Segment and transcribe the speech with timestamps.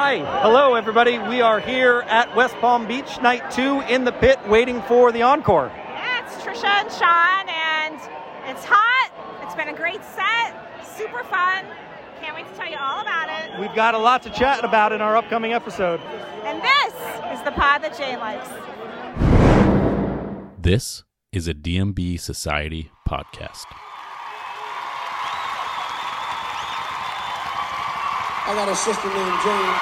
[0.00, 1.18] Hi, hello everybody.
[1.18, 5.22] We are here at West Palm Beach, night two, in the pit, waiting for the
[5.22, 5.72] encore.
[5.74, 7.96] Yeah, it's Trisha and Shawn, and
[8.46, 9.10] it's hot.
[9.42, 10.54] It's been a great set,
[10.86, 11.64] super fun.
[12.20, 13.58] Can't wait to tell you all about it.
[13.58, 15.98] We've got a lot to chat about in our upcoming episode.
[16.44, 16.94] And this
[17.36, 18.48] is the pod that Jay likes.
[20.56, 21.02] This
[21.32, 23.66] is a DMB Society podcast.
[28.48, 29.76] I got a sister named Jane.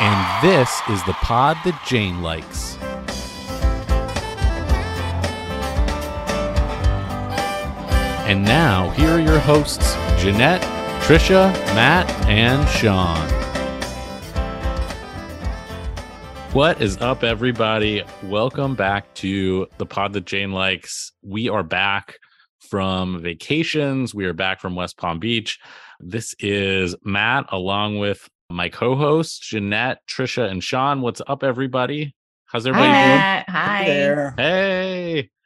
[0.00, 2.78] And this is the pod that Jane likes.
[8.26, 9.92] And now, here are your hosts
[10.22, 10.62] Jeanette,
[11.02, 13.28] Trisha, Matt, and Shawn.
[16.54, 18.04] What is up, everybody?
[18.22, 21.12] Welcome back to the pod that Jane likes.
[21.22, 22.20] We are back
[22.66, 24.14] from vacations.
[24.14, 25.58] We are back from West Palm Beach.
[26.00, 31.00] This is Matt along with my co-hosts Jeanette, Trisha, and Shawn.
[31.00, 32.14] What's up, everybody?
[32.46, 33.44] How's everybody Hi.
[33.48, 33.84] Hi.
[33.84, 34.34] There.
[34.36, 35.30] Hey.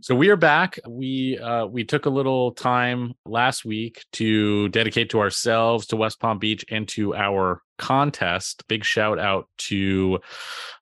[0.00, 0.78] So we are back.
[0.88, 6.20] We uh we took a little time last week to dedicate to ourselves, to West
[6.20, 8.62] Palm Beach, and to our contest.
[8.68, 10.20] Big shout out to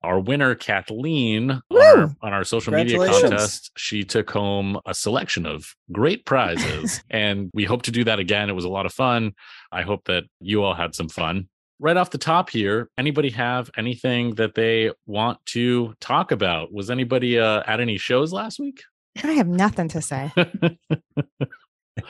[0.02, 3.72] our winner, Kathleen, on our, on our social media contest.
[3.76, 8.50] She took home a selection of great prizes, and we hope to do that again.
[8.50, 9.32] It was a lot of fun.
[9.72, 11.48] I hope that you all had some fun.
[11.78, 16.70] Right off the top here, anybody have anything that they want to talk about?
[16.70, 18.82] Was anybody uh, at any shows last week?
[19.24, 20.30] I have nothing to say.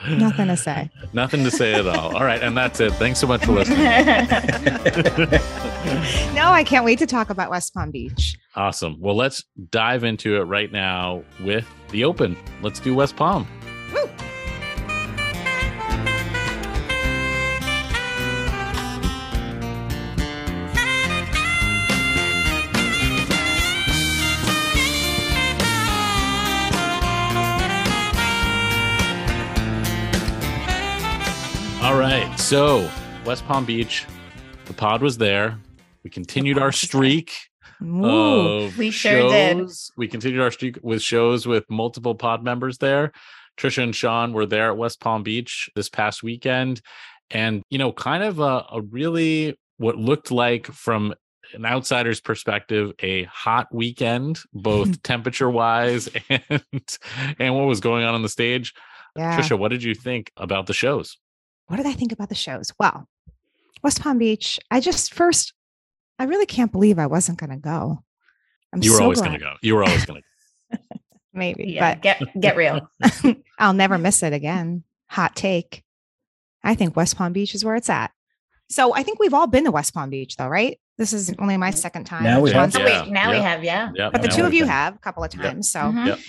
[0.09, 0.89] Nothing to say.
[1.13, 2.15] Nothing to say at all.
[2.15, 2.93] All right, and that's it.
[2.93, 3.77] Thanks so much for listening.
[6.33, 8.37] No, I can't wait to talk about West Palm Beach.
[8.55, 8.95] awesome.
[8.99, 12.37] Well, let's dive into it right now with the open.
[12.61, 13.47] Let's do West Palm.
[13.95, 14.07] All
[32.51, 32.91] So,
[33.25, 34.05] West Palm Beach,
[34.65, 35.57] the pod was there.
[36.03, 37.31] We continued our streak
[37.81, 39.59] Ooh, We sure did.
[39.59, 39.89] shows.
[39.95, 43.13] We continued our streak with shows with multiple pod members there.
[43.57, 46.81] Trisha and Shawn were there at West Palm Beach this past weekend.
[47.29, 51.13] And, you know, kind of a, a really what looked like from
[51.53, 56.97] an outsider's perspective, a hot weekend, both temperature wise and
[57.39, 58.73] and what was going on on the stage.
[59.15, 59.39] yeah.
[59.39, 61.15] Trisha, what did you think about the shows?
[61.67, 62.71] What did I think about the shows?
[62.79, 63.07] Well,
[63.83, 65.53] West Palm Beach, I just first,
[66.19, 68.03] I really can't believe I wasn't going to go.
[68.73, 69.53] I'm You were so always going to go.
[69.61, 70.21] You were always going
[70.71, 70.77] to
[71.33, 72.89] Maybe, Yeah, get get real.
[73.59, 74.83] I'll never miss it again.
[75.07, 75.83] Hot take.
[76.63, 78.11] I think West Palm Beach is where it's at.
[78.69, 80.77] So I think we've all been to West Palm Beach, though, right?
[80.97, 82.23] This is only my second time.
[82.23, 82.73] Now we have.
[82.75, 83.91] Yeah, wait, now we have, yeah.
[83.95, 84.11] Yep.
[84.11, 85.41] but the now two of you been- have a couple of Yep.
[85.43, 85.69] times.
[85.71, 86.07] So Mhm.
[86.07, 86.19] Yep.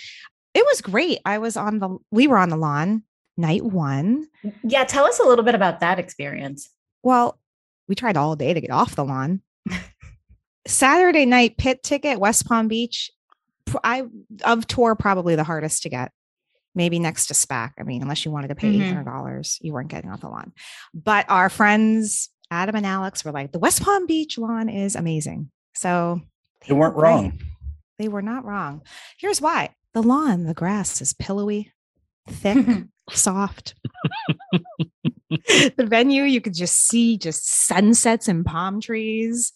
[0.55, 1.19] it was great.
[1.25, 3.03] I was on the, we were on the lawn
[3.37, 4.27] night one.
[4.65, 6.69] Yeah, tell us a little bit about that experience.
[7.03, 7.39] Well,
[7.89, 9.41] we tried all day to get off the lawn.
[10.67, 13.11] Saturday night pit ticket, West Palm Beach.
[13.83, 14.05] I
[14.45, 16.13] of tour probably the hardest to get.
[16.75, 17.73] Maybe next to SPAC.
[17.79, 18.81] I mean, unless you wanted to pay Mhm.
[18.83, 20.53] eight hundred dollars, you weren't getting off the lawn.
[20.95, 25.51] But our friends Adam and Alex were like, the West Palm Beach lawn is amazing.
[25.75, 26.21] So
[26.67, 27.15] They weren't were right.
[27.25, 27.41] wrong.
[27.99, 28.83] They were not wrong.
[29.19, 31.73] Here's why: the lawn, the grass is pillowy,
[32.29, 32.57] thick,
[33.11, 33.75] soft.
[35.31, 39.53] the venue, you could just see just sunsets and palm trees.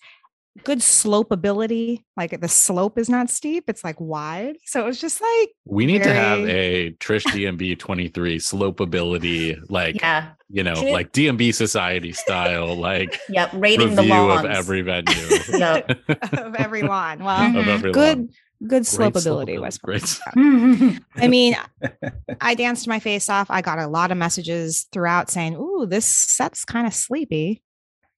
[0.65, 2.07] Good slope ability.
[2.17, 4.57] Like the slope is not steep, it's like wide.
[4.65, 9.59] So it was just like, We need to have a Trish DMB 23 slope ability,
[9.69, 10.31] like, yeah.
[10.49, 13.51] you know, Can it- like DMB society style, like Yep.
[13.53, 14.47] Rating the review lawns.
[14.47, 15.15] of every venue.
[15.51, 15.91] Yep.
[16.33, 17.19] of every lawn.
[17.23, 17.61] Well, Mhm.
[17.61, 18.29] of every good, lawn.
[18.67, 19.53] Good slope Great ability.
[19.53, 20.79] ability, West great Palm slope.
[20.91, 21.01] Beach.
[21.17, 21.57] I mean,
[22.41, 23.49] I danced my face off.
[23.51, 27.63] I got a lot of messages throughout saying, Ooh, this set's kind of sleepy.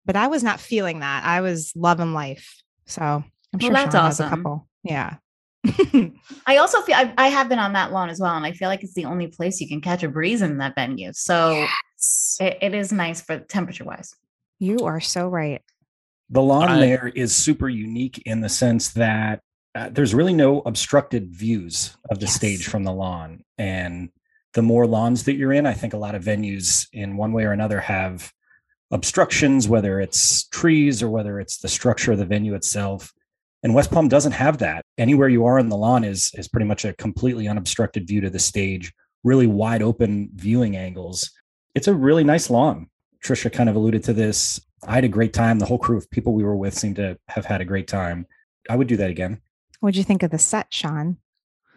[0.06, 1.24] But I was not feeling that.
[1.24, 2.62] I was loving life.
[2.86, 4.68] So I'm Well, sure that's Shawn has a couple.
[4.84, 5.16] Yeah.
[6.46, 8.68] I also feel I, I have been on that lawn as well, and I feel
[8.68, 11.10] like it's the only place you can catch a breeze in that venue.
[11.12, 11.66] So
[12.40, 14.14] it, it is nice for temperature wise.
[14.60, 15.62] You are so right.
[16.30, 19.40] The lawn I- there is super unique in the sense that
[19.74, 22.34] uh, there's really no obstructed views of the Yes.
[22.34, 23.44] stage from the lawn.
[23.58, 24.10] And
[24.54, 27.44] the more lawns that you're in, I think a lot of venues in one way
[27.44, 28.32] or another have
[28.90, 33.12] obstructions, whether it's trees or whether it's the structure of the venue itself.
[33.62, 34.84] And West Palm doesn't have that.
[34.96, 38.30] Anywhere you are in the lawn is is pretty much a completely unobstructed view to
[38.30, 38.92] the stage,
[39.24, 41.30] really wide open viewing angles.
[41.74, 42.88] it's a really nice lawn.
[43.24, 44.60] Trisha kind of alluded to this.
[44.86, 45.58] I had a great time.
[45.58, 48.26] The whole crew of people we were with seemed to have had a great time.
[48.70, 49.40] I would do that again.
[49.80, 51.18] What'd you think of the set, Shawn?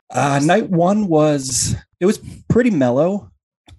[0.09, 2.19] Uh, night one was it was
[2.49, 3.31] pretty mellow.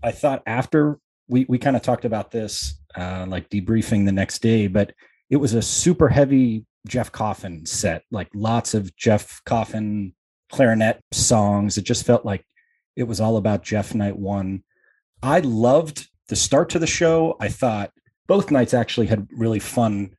[0.02, 0.98] I thought after
[1.28, 4.92] we we kind of talked about this, uh, like debriefing the next day, but
[5.30, 10.14] it was a super heavy Jeff Coffin set, like lots of Jeff Coffin
[10.50, 11.78] clarinet songs.
[11.78, 12.44] It just felt like
[12.96, 14.62] it was all about Jeff night one.
[15.22, 17.36] I loved the start to the show.
[17.40, 17.92] I thought
[18.26, 20.14] both nights actually had really fun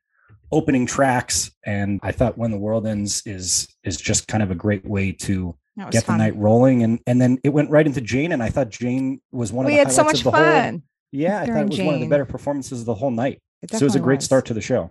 [0.54, 4.54] opening tracks and I thought When the World Ends is is just kind of a
[4.54, 5.56] great way to
[5.90, 6.18] get fun.
[6.18, 9.20] the night rolling and and then it went right into Jane and I thought Jane
[9.32, 10.82] was one of we the had so much of the whole fun.
[11.10, 13.42] yeah, I thought it was one of the better performances of the whole night.
[13.62, 14.90] It so it was a great start to the show.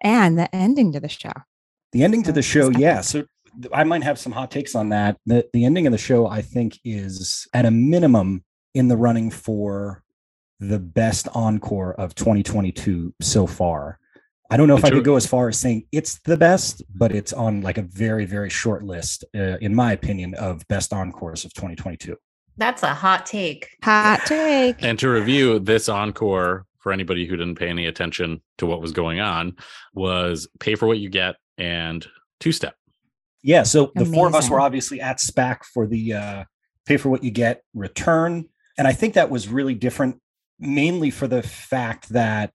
[0.00, 1.32] And the ending to the show.
[1.92, 3.02] The ending to the show, yeah.
[3.02, 3.24] So
[3.72, 5.18] I might have some hot takes on that.
[5.26, 8.44] The the ending of the show, I think, is at a minimum
[8.74, 10.02] in the running for
[10.58, 13.98] the best encore of 2022 so far.
[14.52, 14.98] I don't know if I Sure.
[14.98, 18.26] could go as far as saying it's the best, but it's on like a very,
[18.26, 22.18] very short list, uh, in my opinion, of best encores of 2022.
[22.58, 23.70] That's a hot take.
[23.82, 24.76] Hot take.
[24.84, 28.92] And to review this encore for anybody who didn't pay any attention to what was
[28.92, 29.56] going on
[29.94, 32.06] was pay for what you get and
[32.38, 32.74] two step.
[33.42, 33.62] Yeah.
[33.62, 36.44] So the four of us were obviously at SPAC for the uh,
[36.84, 38.44] pay for what you get return.
[38.76, 40.20] And I think that was really different,
[40.58, 42.54] mainly for the fact that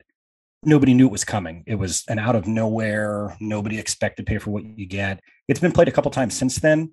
[0.64, 1.64] nobody knew it was coming.
[1.68, 5.22] It was an out of nowhere, nobody expected pay for what you get.
[5.48, 6.92] It's been played a couple times since then,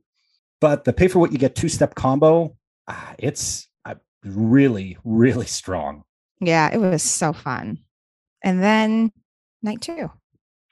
[0.61, 2.57] but the pay for what you get two step combo,
[2.89, 3.95] ah, it's uh,
[4.25, 6.05] really, really strong.
[6.41, 7.79] Yeah, it was so fun.
[8.43, 9.13] And then
[9.63, 10.11] night two.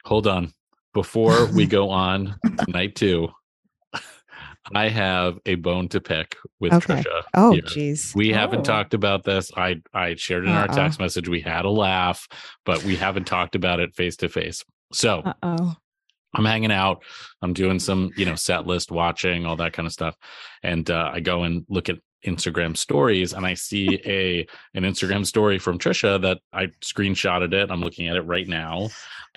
[0.05, 0.53] Hold on.
[0.93, 3.29] Before we go on to night two,
[4.73, 7.01] I have a bone to pick with Okay.
[7.01, 7.23] Trisha.
[7.33, 8.15] Oh, jeez.
[8.15, 8.37] We Oh.
[8.37, 9.51] haven't talked about this.
[9.57, 10.75] I I shared in our Uh-oh.
[10.75, 11.27] text message.
[11.27, 12.27] We had a laugh,
[12.65, 14.63] but we haven't talked about it face to face.
[14.93, 15.75] So Uh oh.
[16.35, 17.03] I'm hanging out.
[17.43, 20.15] I'm doing some, you know, set list watching, all that kind of stuff.
[20.63, 25.25] And uh, I go and look at Instagram stories and I see a an Instagram
[25.25, 27.69] story from Trisha that I screenshotted it.
[27.71, 28.89] I'm looking at it right now.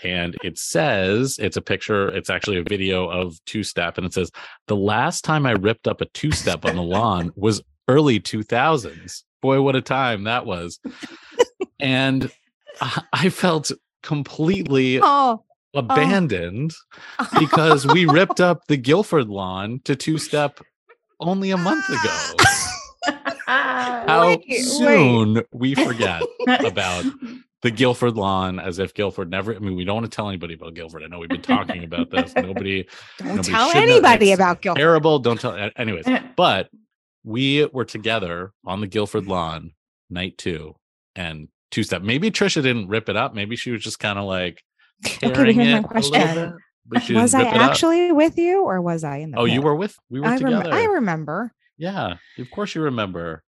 [0.03, 3.97] And it says it's a picture, it's actually a video of two step.
[3.97, 4.31] And it says,
[4.69, 9.23] the last time I ripped up a two step on the lawn was early 2000s.
[9.41, 10.81] Boy, what a time that was.
[11.81, 12.31] and
[13.13, 13.71] I, felt
[14.03, 15.45] completely Oh.
[15.75, 16.73] abandoned
[17.19, 17.29] oh.
[17.39, 20.61] because we ripped up the Guilford lawn to two step
[21.21, 22.76] only a month ago.
[23.47, 24.63] Ah, How Wait, wait.
[24.63, 26.23] soon we forget
[26.65, 27.05] about
[27.63, 29.55] the Guilford lawn as if Guilford never.
[29.55, 31.03] I mean, we don't want to tell anybody about Guilford.
[31.03, 32.35] I know we've been talking about this.
[32.37, 32.87] Nobody
[33.19, 34.81] Don't Nobody tell anybody about Guilford.
[34.81, 35.19] terrible.
[35.21, 35.71] Don't tell.
[35.77, 36.07] Anyways,
[36.37, 36.69] but
[37.25, 39.73] we were together on the Guilford lawn
[40.11, 40.75] night two
[41.15, 42.03] and two step.
[42.03, 43.35] Maybe Trisha didn't rip it up.
[43.35, 44.63] Maybe she was just kind of like
[45.05, 46.55] Okay, here's my question.
[47.15, 47.55] Was I it up.
[47.57, 50.31] actually with you or was I in the Oh, you were with we were I,
[50.31, 50.73] rem- together.
[50.73, 51.53] I remember.
[51.79, 53.43] Yeah, of course you remember.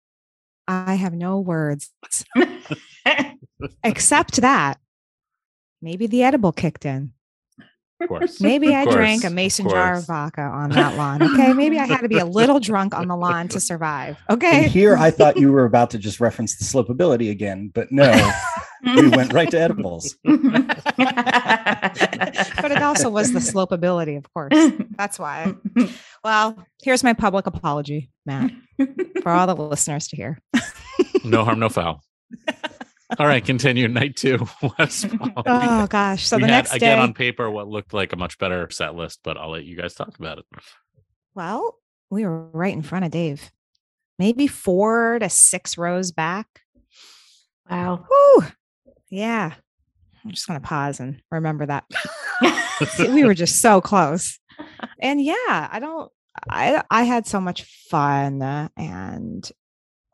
[0.69, 1.91] I have no words
[3.85, 4.79] except that
[5.83, 7.14] maybe the edible kicked in.
[8.01, 8.41] Of course.
[8.41, 11.23] Maybe Of I drank course, a of mason jar of vodka on that lawn.
[11.23, 11.53] Okay.
[11.53, 14.17] Maybe I had to be a little drunk on the lawn to survive.
[14.29, 14.69] And Okay.
[14.69, 18.11] here I thought you were about to just reference the slopability again, but no,
[18.85, 20.17] we went right to edibles.
[20.25, 20.33] but
[22.73, 24.53] it also was the slopeability, of course.
[24.97, 25.55] That's why.
[26.25, 28.51] Well, here's my public apology, Matt,
[29.23, 30.39] for all the listeners to hear.
[31.25, 32.03] No harm, no foul.
[33.19, 33.89] All right, continue.
[33.89, 34.47] Night two.
[34.79, 35.33] West Palm.
[35.47, 36.27] Oh gosh.
[36.27, 38.69] So we the had, next day, again on paper what looked like a much better
[38.71, 40.45] set list, but I'll let you guys talk about it.
[41.35, 41.79] well,
[42.11, 43.51] we were right in front of Dave.
[44.19, 46.47] Maybe four to six rows back.
[47.69, 48.07] wow.
[48.09, 48.47] Whew.
[49.11, 49.55] Yeah.
[50.25, 51.85] I'm just gonna pause and remember that.
[52.99, 54.41] We were just so close.
[54.99, 56.11] And yeah, I don't
[56.49, 59.49] I I had so much fun uh, and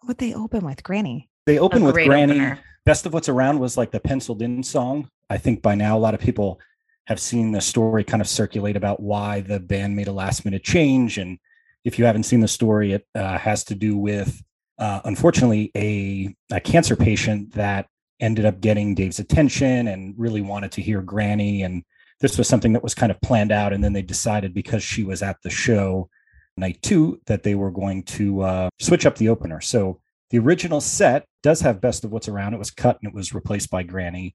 [0.03, 1.30] what they open with Granny.
[1.47, 2.33] They open with Granny.
[2.33, 2.61] opener.
[2.85, 5.09] Best of What's Around was like the penciled in song.
[5.29, 6.61] I think by now a lot of people
[7.07, 10.63] have seen the story kind of circulate about why the band made a last minute
[10.63, 11.19] change.
[11.19, 11.39] And
[11.85, 14.43] if you haven't seen the story, it uh, has to do with,
[14.79, 17.87] uh, unfortunately, a, a cancer patient that
[18.21, 21.63] ended up getting Dave's attention and really wanted to hear Granny.
[21.63, 21.85] And
[22.21, 23.73] this was something that was kind of planned out.
[23.73, 26.09] And then they decided because she was at the show
[26.57, 29.61] night two that they were going to uh, switch up the opener.
[29.61, 32.55] So the original set does have Best of What's Around.
[32.55, 34.35] It was cut and it was replaced by Granny.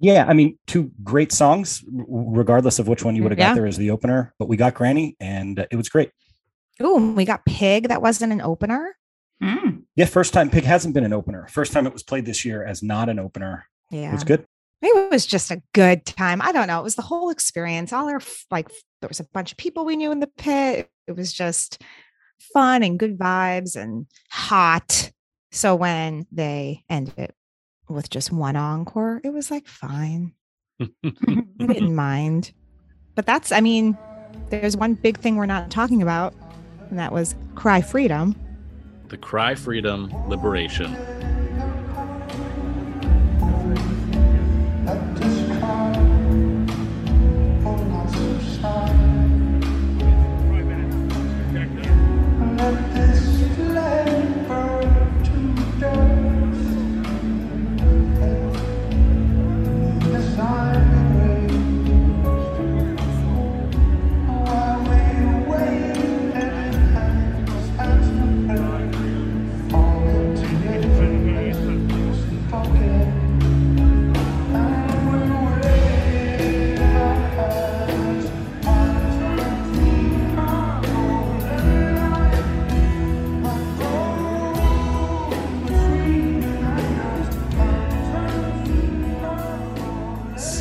[0.00, 3.48] Yeah, I mean, two great songs, regardless of which one you would have Yeah.
[3.48, 4.32] got there as the opener.
[4.38, 6.10] But we got Granny and it was great.
[6.80, 8.96] Ooh, and we got Pig that wasn't an opener.
[9.42, 9.82] Mm.
[9.96, 11.48] Yeah, first time Pig hasn't been an opener.
[11.48, 13.66] First time it was played this year as not an opener.
[13.90, 14.10] Yeah.
[14.10, 14.46] It was good.
[14.80, 16.40] It was just a good time.
[16.40, 16.78] I don't know.
[16.78, 17.92] It was the whole experience.
[17.92, 18.20] All our
[18.52, 18.68] like,
[19.00, 20.88] there was a bunch of people we knew in the pit.
[21.08, 21.82] It was just
[22.52, 25.10] fun and good vibes and hot.
[25.58, 27.34] So when they ended it
[27.88, 30.32] with just one encore, it was like fine.
[30.80, 32.52] I didn't mind.
[33.16, 33.98] But that's, I mean,
[34.50, 36.32] there's one big thing we're not talking about,
[36.90, 38.36] and that was Cry Freedom.
[39.08, 40.94] The Cry Freedom Liberation.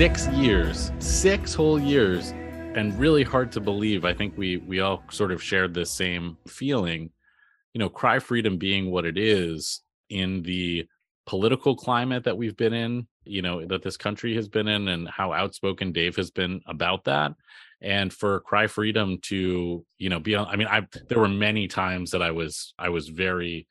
[0.08, 2.32] Six years, six whole years,
[2.76, 4.06] and really hard to believe.
[4.06, 7.12] I think we we all sort of shared this same feeling.
[7.74, 10.88] You know, cry freedom being what it is in the
[11.26, 15.10] political climate that we've been in, you know, that this country has been in, and
[15.10, 17.34] how outspoken Dave has been about that.
[17.82, 20.48] And for cry freedom to, you know, be on.
[20.48, 23.68] I mean, I there were many times that I was I was very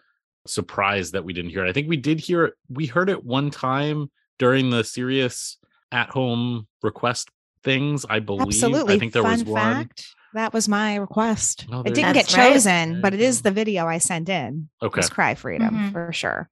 [0.47, 1.71] surprised that we didn't hear it.
[1.71, 2.55] I think we did hear it.
[2.69, 5.57] We heard it one time during the Sirius
[5.93, 7.29] at home request
[7.63, 8.05] things.
[8.09, 8.49] I believe.
[8.49, 8.95] Absolutely.
[8.95, 9.63] I think there Fun was one.
[9.63, 11.67] fact, That was my request.
[11.73, 12.37] Oh, it didn't get go.
[12.37, 12.53] Right.
[12.53, 14.69] chosen, but it is the video I sent in.
[14.83, 14.99] Okay.
[14.99, 15.93] Was Cry Freedom Mhm.
[15.93, 16.51] for sure.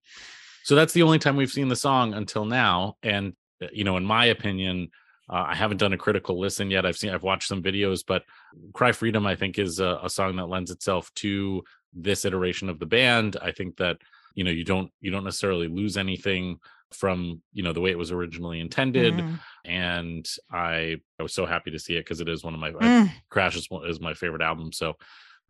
[0.63, 2.97] So that's the only time we've seen the song until now.
[3.03, 4.89] And uh, you know, in my opinion,
[5.31, 6.85] uh, I haven't done a critical listen yet.
[6.87, 8.25] I've seen, I've watched some videos, but
[8.73, 11.63] "Cry Freedom" I think is a, a song that lends itself to
[11.93, 13.37] this iteration of the band.
[13.43, 13.99] I think that
[14.35, 16.59] you know you don't you don't necessarily lose anything
[16.95, 19.15] from you know the way it was originally intended.
[19.15, 19.41] Mm.
[19.65, 22.69] And I I was so happy to see it because it is one of my
[22.69, 23.11] I- Mm.
[23.29, 24.73] Crash is, is my favorite album.
[24.73, 24.95] So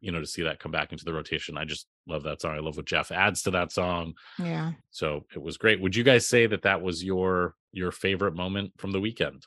[0.01, 2.55] you know to see that come back into the rotation, I just love that song.
[2.55, 4.15] I love what Jeff adds to that song.
[4.39, 4.73] Yeah.
[4.91, 5.81] So it was great.
[5.81, 9.47] Would you guys say that that was your your favorite moment from the weekend?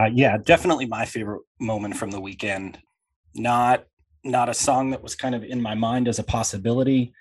[0.00, 2.78] Uh, yeah, definitely my favorite moment from the weekend.
[3.34, 3.84] Not
[4.24, 7.12] not a song that was kind of in my mind as a possibility.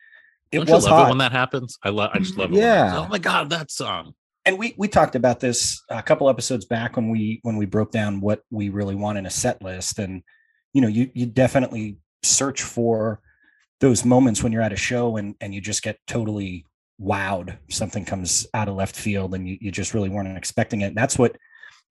[0.51, 1.05] It Don't you was love hot.
[1.05, 1.77] it when that happens?
[1.83, 2.11] I love.
[2.13, 2.57] I just love it.
[2.57, 2.97] Yeah.
[2.97, 4.13] Oh my god, that song.
[4.45, 7.91] and we we talked about this a couple episodes back when we when we broke
[7.91, 10.23] down what we really want in a set list and
[10.73, 13.21] you know you you definitely search for
[13.79, 16.65] those moments when you're at a show and and you just get totally
[17.01, 20.93] wowed something comes out of left field and you, you just really weren't expecting it
[20.95, 21.37] that's what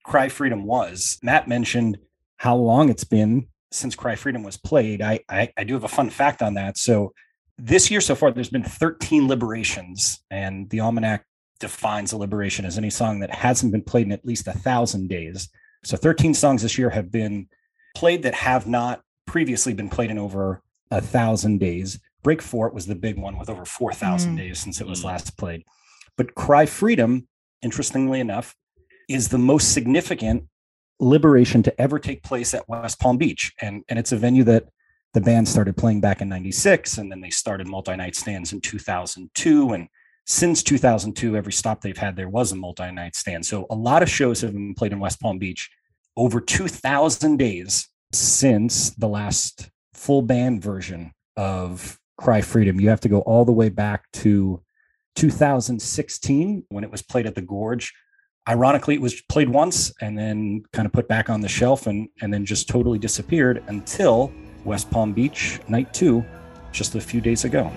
[0.04, 1.96] cry freedom was matt mentioned
[2.36, 5.88] how long it's been since cry freedom was played i i, I do have a
[5.88, 7.14] fun fact on that so
[7.58, 11.24] this year so far there's been 13 liberations and the almanac
[11.60, 15.08] defines a liberation as any song that hasn't been played in at least a thousand
[15.08, 15.48] days.
[15.84, 17.48] So 13 songs this year have been
[17.96, 21.98] played that have not previously been played in over a thousand days.
[22.22, 24.36] Break Fort was the big one with over 4,000 Mm.
[24.38, 25.04] days since it was Mm.
[25.06, 25.64] last played.
[26.16, 27.26] But Cry Freedom,
[27.62, 28.54] interestingly enough,
[29.08, 30.44] is the most significant
[31.00, 33.52] liberation to ever take place at West Palm Beach.
[33.60, 34.68] And, and it's a venue that
[35.14, 39.72] the band started playing back in 96 and then they started multi-night stands in 2002
[39.72, 39.88] and
[40.26, 43.44] since 2002 every stop they've had there was a multi-night stand.
[43.46, 45.70] So a lot of shows have been played in west palm beach
[46.16, 52.80] over 2000 days since the last full band version of cry freedom.
[52.80, 54.62] You have to go all the way back to
[55.16, 57.94] 2016 when it was played at the gorge.
[58.46, 62.08] Ironically it was played once and then kind of put back on the shelf and
[62.20, 64.32] and then just totally disappeared until
[64.64, 66.24] west palm beach night two
[66.72, 67.72] just a few days ago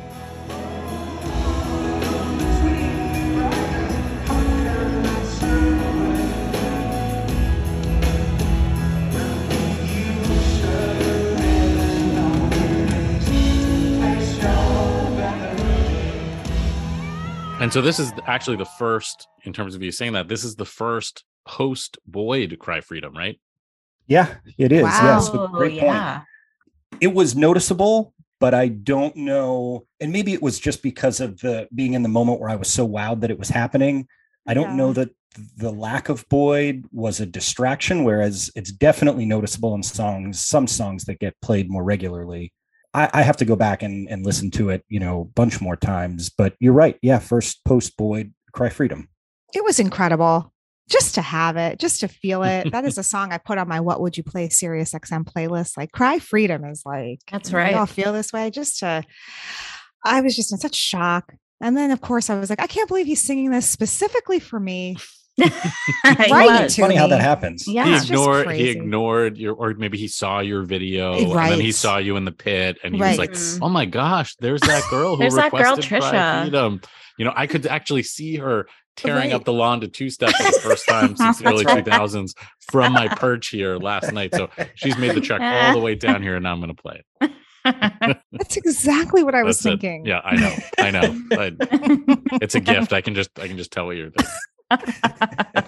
[17.62, 20.56] And so this is actually the first, in terms of you saying that, this is
[20.56, 23.40] the first post Boyd to Cry Freedom, right?
[24.08, 24.82] Yeah, it is.
[24.82, 25.00] Wow.
[25.04, 26.24] Yes, great point.
[27.02, 27.10] Yeah.
[27.10, 29.86] It was noticeable, but I don't know.
[30.00, 32.70] And maybe it was just because of the being in the moment where I was
[32.70, 34.08] so wowed that it was happening.
[34.48, 35.10] I don't know that
[35.58, 41.06] the lack of Boyd was a distraction, whereas it's definitely noticeable in songs, some songs
[41.06, 42.52] that get played more regularly.
[42.94, 45.62] I, I have to go back and, and listen to it, you know, a bunch
[45.62, 46.30] more times.
[46.30, 46.98] But you're right.
[47.02, 49.08] Yeah, first post Boyd, Cry Freedom.
[49.54, 50.52] It was incredible
[50.92, 52.72] just to have it, just to feel it.
[52.72, 55.78] that is a song I put on my What Would You Play Sirius XM playlist.
[55.78, 57.76] Like Cry Freedom is like, That's we right.
[57.76, 58.52] all feel this way.
[58.52, 59.04] Just to,
[60.04, 61.34] I was just in such shock.
[61.62, 64.60] And then, of course, I was like, I can't believe he's singing this specifically for
[64.60, 64.98] me.
[65.38, 65.46] He
[66.30, 66.64] Right.
[66.64, 66.76] was.
[66.76, 67.66] to Funny how that happens.
[67.68, 67.86] Yeah.
[67.86, 71.72] he ignored he ignored your or maybe he saw your video Eh, and then he
[71.72, 73.12] saw you in the pit and he Right.
[73.12, 73.60] was like Mhm.
[73.62, 76.82] oh my gosh there's that girl who There's that girl, Trisha." freedom
[77.18, 79.34] you know i could actually see her tearing Right.
[79.34, 82.34] up the lawn to two steps for the first time since the early 2000s
[82.72, 84.34] from my perch here last night.
[84.36, 86.82] So she's made the trek all the way down here and now i'm going to
[86.82, 87.32] play it.
[88.32, 89.82] That's exactly what I was That's it.
[89.82, 90.06] thinking.
[90.06, 91.22] yeah i know i know.
[91.34, 92.92] I- it's a gift.
[92.94, 95.64] I can just i can just tell what you're thinking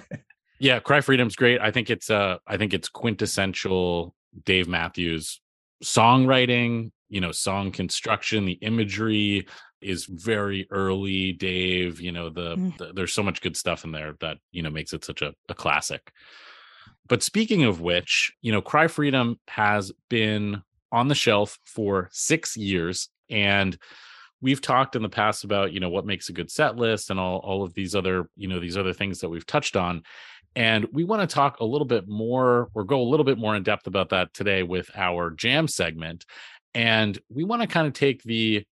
[0.60, 1.60] yeah cry freedom's great.
[1.62, 4.16] I think it's uh i think it's quintessential
[4.46, 5.40] dave matthews
[5.84, 9.46] songwriting you know song construction the imagery
[9.84, 12.78] is very early dave you know the, Mm.
[12.78, 15.34] the there's so much good stuff in there that you know makes it such a,
[15.50, 16.12] a classic.
[17.08, 22.56] But speaking of which you know cry freedom has been on the shelf for six
[22.56, 23.78] years and
[24.42, 27.20] we've talked in the past about you know what makes a good set list and
[27.20, 30.04] all all of these other you know these other things that we've touched on.
[30.56, 33.56] And we want to talk a little bit more or go a little bit more
[33.56, 36.26] in depth about that today with our jam segment.
[36.76, 38.64] And we want to kind of take the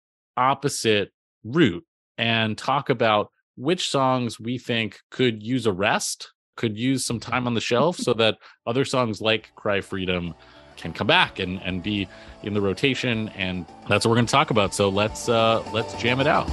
[0.41, 1.11] opposite
[1.43, 1.85] route
[2.17, 7.47] and talk about which songs we think could use a rest could use some time
[7.47, 10.33] on the shelf so that other songs like cry freedom
[10.77, 12.07] can come back and and be
[12.43, 14.73] in the rotation and that's what we're going to talk about.
[14.73, 16.49] So let's uh let's jam it out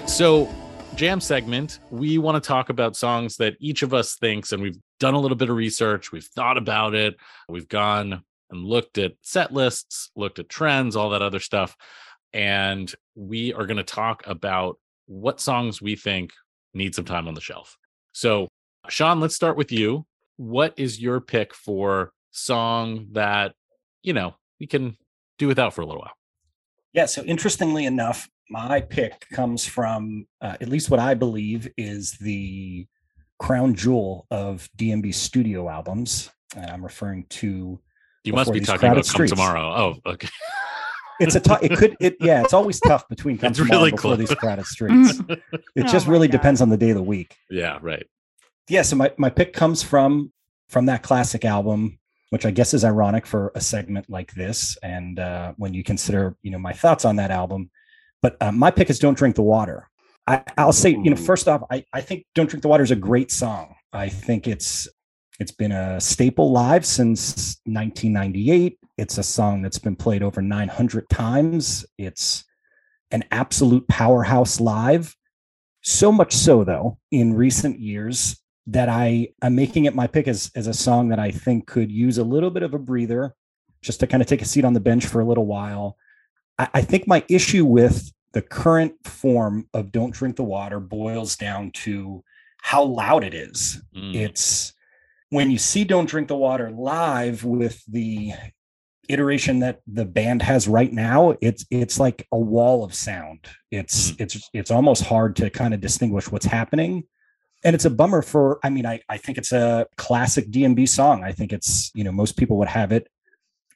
[0.00, 0.46] right so
[0.94, 4.76] jam segment we want to talk about songs that each of us thinks and we've
[5.00, 7.16] done a little bit of research we've thought about it
[7.48, 11.74] we've gone and looked at set lists looked at trends all that other stuff
[12.34, 16.30] and we are going to talk about what songs we think
[16.74, 17.78] need some time on the shelf
[18.12, 18.48] so
[18.90, 20.04] shawn let's start with you
[20.36, 23.54] what is your pick for song that
[24.02, 24.94] you know we can
[25.38, 26.16] do without for a little while
[26.96, 27.04] Yeah.
[27.04, 32.86] So interestingly enough, my pick comes from uh, at least what I believe is the
[33.38, 36.30] crown jewel of DMB studio albums.
[36.56, 37.80] And I'm referring to
[38.24, 39.72] you must be talking crowded about come tomorrow
[40.04, 40.28] oh okay
[41.20, 43.90] it's a tough it could it yeah it's always tough between come It's tomorrow really
[43.92, 44.28] before close.
[44.28, 45.40] these crowded streets it
[45.76, 46.32] Oh just really God.
[46.32, 48.04] depends on the day of the week yeah right
[48.68, 50.32] yeah so my, my pick comes from
[50.68, 51.98] from that classic album
[52.30, 56.36] which i guess is ironic for a segment like this and uh when you consider
[56.42, 57.70] you know my thoughts on that album
[58.26, 59.88] but uh, my pick is don't drink the water.
[60.26, 62.90] I, i'll say you know first off I, I think don't drink the water is
[62.90, 63.76] a great song.
[63.92, 64.88] I think it's
[65.38, 71.08] it's been a staple live since 1998 it's a song that's been played over 900
[71.08, 71.86] times.
[71.98, 72.44] It's
[73.12, 75.14] an absolute powerhouse live.
[75.82, 80.50] So much so though in recent years that I am making it my pick as,
[80.56, 83.36] as a song that I think could use a little bit of a breather
[83.82, 85.96] just to kind of take a seat on the bench for a little while.
[86.58, 91.36] I, I think my issue with the current form of Don't Drink the Water boils
[91.36, 92.22] down to
[92.60, 93.80] how loud it is.
[93.96, 94.14] Mm.
[94.14, 94.74] It's
[95.30, 98.34] when you see Don't Drink the Water live with the
[99.08, 103.46] iteration that the band has right now, it's it's like a wall of sound.
[103.70, 107.04] It's it's it's almost hard to kind of distinguish what's happening.
[107.64, 111.24] And it's a bummer for I mean, I, I think it's a classic DMB song.
[111.24, 113.08] I think it's, you know, most people would have it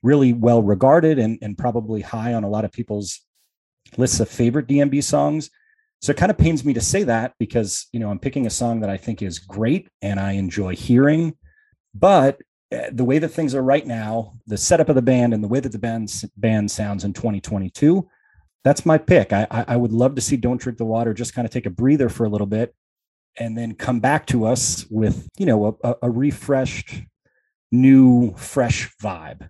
[0.02, 3.22] really well regarded and, and probably high on a lot of people's
[3.96, 5.50] lists of favorite DMB songs.
[6.00, 8.50] So it kind of pains me to say that because, you know, I'm picking a
[8.50, 11.36] song that I think is great and I enjoy hearing.
[11.94, 12.40] But
[12.72, 15.48] uh, the way that things are right now, the setup of the band and the
[15.48, 18.08] way that the band, band sounds in 2022,
[18.64, 19.32] that's my pick.
[19.32, 21.66] I, I I would love to see Don't Drink the Water just kind of take
[21.66, 22.74] a breather for a little bit
[23.38, 27.02] and then come back to us with, you know, a, a refreshed,
[27.72, 29.48] new, fresh vibe.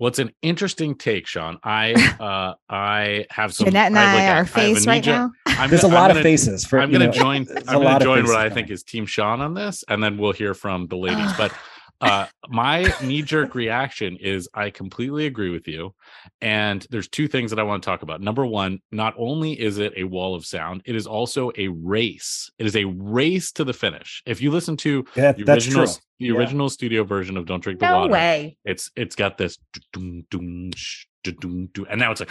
[0.00, 1.58] Well, it's an interesting take, Shawn.
[1.62, 3.66] I uh I have some.
[3.66, 5.30] Jeanette and I like I a- are I have a face right knee-jerk- now.
[5.46, 7.46] I'm There's a gonna- I'm lot of gonna- faces for I'm going to join.
[7.68, 10.16] I'm going to join what faces I think is Team Shawn on this, and then
[10.16, 11.30] we'll hear from the ladies.
[11.36, 11.52] But
[12.00, 15.94] Uh, my knee jerk reaction is I completely agree with you.
[16.40, 18.20] And there's two things that I want to talk about.
[18.20, 22.50] Number one, not only is it a wall of sound, it is also a race.
[22.58, 24.22] It is a race to the finish.
[24.26, 25.94] If you listen to Yeah, the original, true.
[26.18, 26.32] the Yeah.
[26.32, 28.56] original studio version of "Don't Drink the No Water," way.
[28.64, 29.58] it's it's got this,
[29.92, 32.30] dum, dum, sh, dum, dum, and now it's like,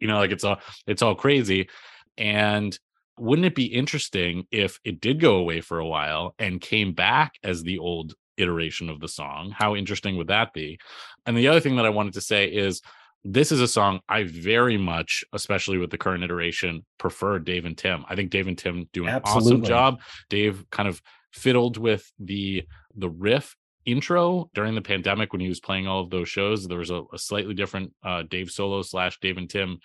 [0.00, 1.68] you know, like it's all it's all crazy.
[2.16, 2.76] And
[3.18, 7.34] wouldn't it be interesting if it did go away for a while and came back
[7.42, 9.52] as the old iteration of the song?
[9.56, 10.78] How interesting would that be?
[11.26, 12.80] And the other thing that I wanted to say is
[13.24, 17.76] this is a song I very much, especially with the current iteration, prefer Dave and
[17.76, 18.04] Tim.
[18.08, 20.00] I think Dave and Tim do an awesome job.
[20.30, 21.02] Dave kind of
[21.32, 22.64] fiddled with the
[22.96, 23.54] the riff
[23.84, 26.66] intro during the pandemic when he was playing all of those shows.
[26.66, 29.78] There was a, a slightly different uh, Dave solo slash Dave and Tim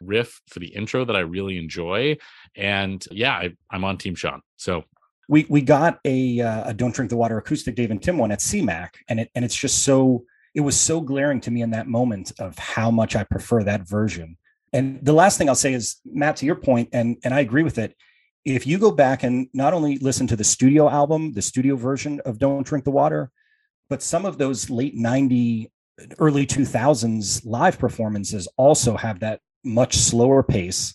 [0.00, 2.16] riff for the intro that I really enjoy.
[2.56, 4.42] And yeah, I, I'm on Team Shawn.
[4.56, 4.84] So
[5.28, 8.32] we we got a, uh, a "Don't Drink the Water" acoustic Dave and Tim one
[8.32, 11.70] at CMAC, and it and it's just so it was so glaring to me in
[11.70, 14.36] that moment of how much I prefer that version.
[14.72, 17.62] And the last thing I'll say is, Matt, to your point, and and I agree
[17.62, 17.94] with it.
[18.44, 22.20] If you go back and not only listen to the studio album, the studio version
[22.24, 23.30] of "Don't Drink the Water,"
[23.90, 25.70] but some of those late '90,
[26.18, 30.94] early 2000s live performances also have that much slower pace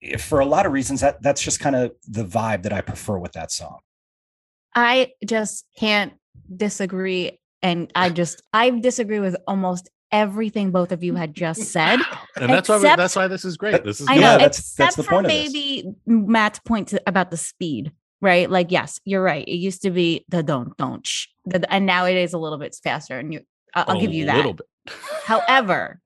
[0.00, 2.80] If for a lot of reasons that that's just kind of the vibe that i
[2.80, 3.78] prefer with that song
[4.74, 6.12] I just can't
[6.54, 7.40] disagree.
[7.62, 11.98] And I just, I disagree with almost everything both of you had just said.
[12.36, 13.82] and that's why we, that's why this is great.
[13.82, 14.20] This is I good.
[14.20, 15.52] know, Yeah, that's- except that's the for point of this.
[15.52, 18.48] maybe Matt's point to, about the speed, right?
[18.48, 19.46] Like, yes, you're right.
[19.48, 22.58] It used to be the don't, don't, shh, the, and now it is a little
[22.58, 23.18] bit faster.
[23.18, 23.40] And you,
[23.74, 24.36] I- I'll give you that.
[24.36, 24.66] little bit.
[25.24, 26.00] However,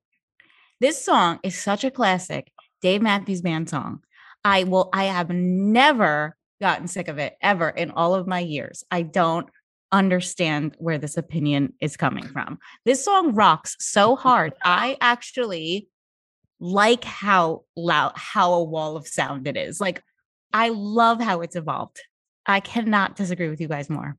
[0.83, 4.01] this song is such a classic Dave Matthews Band song.
[4.45, 8.83] I will, I have never gotten sick of it ever in all of my years.
[8.91, 9.49] I don't
[9.93, 12.59] understand where this opinion is coming from.
[12.85, 14.55] This song rocks so hard.
[14.65, 15.87] I actually
[16.59, 19.81] like how loud, how a wall of sound it is.
[19.81, 20.03] Like,
[20.53, 22.01] I love how it's evolved.
[22.45, 24.17] I cannot disagree with you guys more.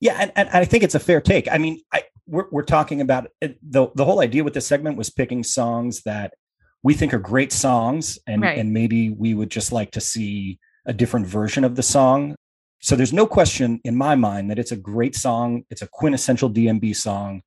[0.00, 1.48] Yeah and, and i think it's a fair take.
[1.50, 4.96] I mean i we're, we're talking about it, the the whole idea with this segment
[4.98, 6.34] was picking songs that
[6.82, 8.58] we think are great songs and Right.
[8.58, 12.36] and maybe we would just like to see a different version of the song.
[12.80, 15.64] So there's no question in my mind that it's a great song.
[15.70, 17.42] It's a quintessential dmb song.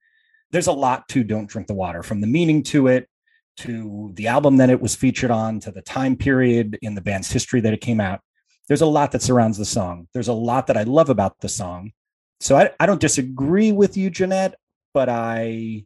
[0.51, 3.07] There's a lot to don't drink the water from the meaning to it
[3.57, 7.31] to the album that it was featured on to the time period in the band's
[7.31, 8.19] history that it came out.
[8.67, 10.07] There's a lot that surrounds the song.
[10.13, 11.91] There's a lot that i love about the song
[12.41, 14.55] so I, I don't disagree with you jeanette
[14.93, 15.83] but i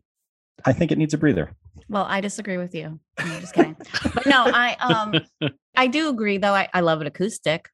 [0.65, 1.51] i think it needs a breather
[1.87, 2.99] Well, I disagree with you.
[3.19, 3.75] I'm just kidding.
[4.15, 6.55] but no, I um I do agree though.
[6.55, 7.69] I, I love it acoustic.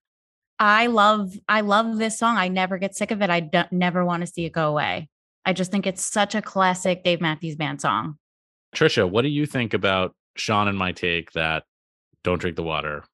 [0.59, 2.35] I love I love this song.
[2.37, 3.29] I never get sick of it.
[3.29, 5.07] I don't, never want to see it go away.
[5.45, 8.17] I just think it's such a classic Dave Matthews Band song.
[8.75, 11.63] Trisha, what do you think about Shawn and my take that
[12.23, 13.05] Don't Drink the Water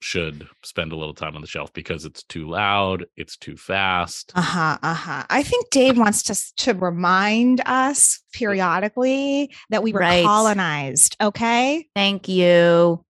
[0.00, 4.32] should spend a little time on the shelf because it's too loud, it's too fast.
[4.34, 4.78] Uh huh.
[4.82, 5.24] Uh huh.
[5.30, 10.24] I think Dave wants to to remind us periodically that we were Right.
[10.24, 11.16] colonized.
[11.20, 11.86] Okay.
[11.94, 13.04] Thank you.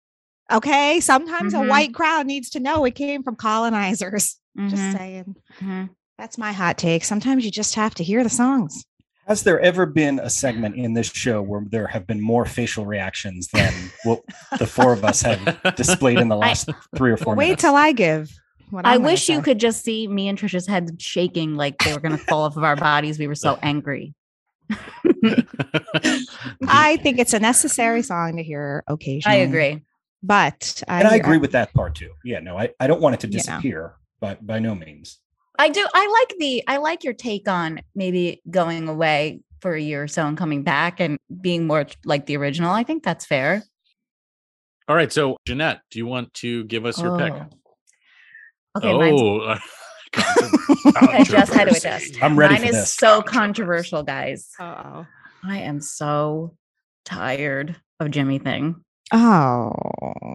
[0.53, 1.01] Okay.
[1.01, 1.65] Sometimes Mhm.
[1.65, 4.37] a white crowd needs to know it came from colonizers.
[4.59, 5.37] Just Mhm, saying.
[5.63, 5.91] mhm.
[6.19, 7.05] That's my hot take.
[7.05, 8.85] Sometimes you just have to hear the songs.
[9.31, 12.85] Has there ever been a segment in this show where there have been more facial
[12.85, 13.73] reactions than
[14.05, 14.21] what
[14.59, 17.77] the four of us have displayed in the last three or four Wait minutes till
[17.77, 18.37] I give.
[18.71, 22.01] What I wish you could just see me and Trisha's heads shaking like they were
[22.01, 23.21] going to fall off of our bodies.
[23.21, 24.15] We were so angry.
[26.69, 29.39] I think it's a necessary song to hear occasionally.
[29.39, 29.83] I agree.
[30.23, 33.01] But I, and i agree uh, with that part too yeah no i, I don't
[33.01, 33.39] want it to Yeah.
[33.39, 35.19] disappear but by no means
[35.61, 35.87] I do.
[35.93, 36.65] I like the.
[36.67, 40.63] I like your take on maybe going away for a year or so and coming
[40.63, 42.73] back and being more like the original.
[42.73, 43.63] I think that's fair.
[44.89, 45.13] All right.
[45.13, 47.35] So, Jeanette, do you want to give us your pick?
[47.35, 47.47] Oh.
[48.79, 49.59] Okay, oh,
[50.15, 52.23] I just had to adjust.
[52.23, 52.95] I'm ready Mine for is this.
[52.95, 54.49] so controversial, guys.
[54.59, 55.05] Oh.
[55.45, 56.57] I am so
[57.05, 58.83] tired of Jimmy thing.
[59.13, 59.73] Oh.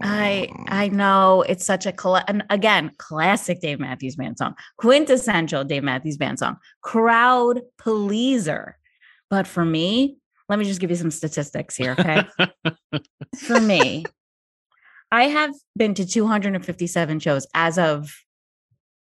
[0.02, 5.64] I I know it's such a cla- and again classic Dave Matthews Band song, quintessential
[5.64, 8.76] Dave Matthews Band song, crowd pleaser.
[9.30, 12.22] But for me, let me just give you some statistics here, okay?
[13.38, 14.04] for me,
[15.10, 18.14] I have been to 257 shows as of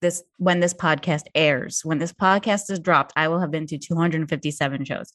[0.02, 1.82] this when this podcast airs.
[1.84, 5.12] When this podcast is dropped, I will have been to 257 shows.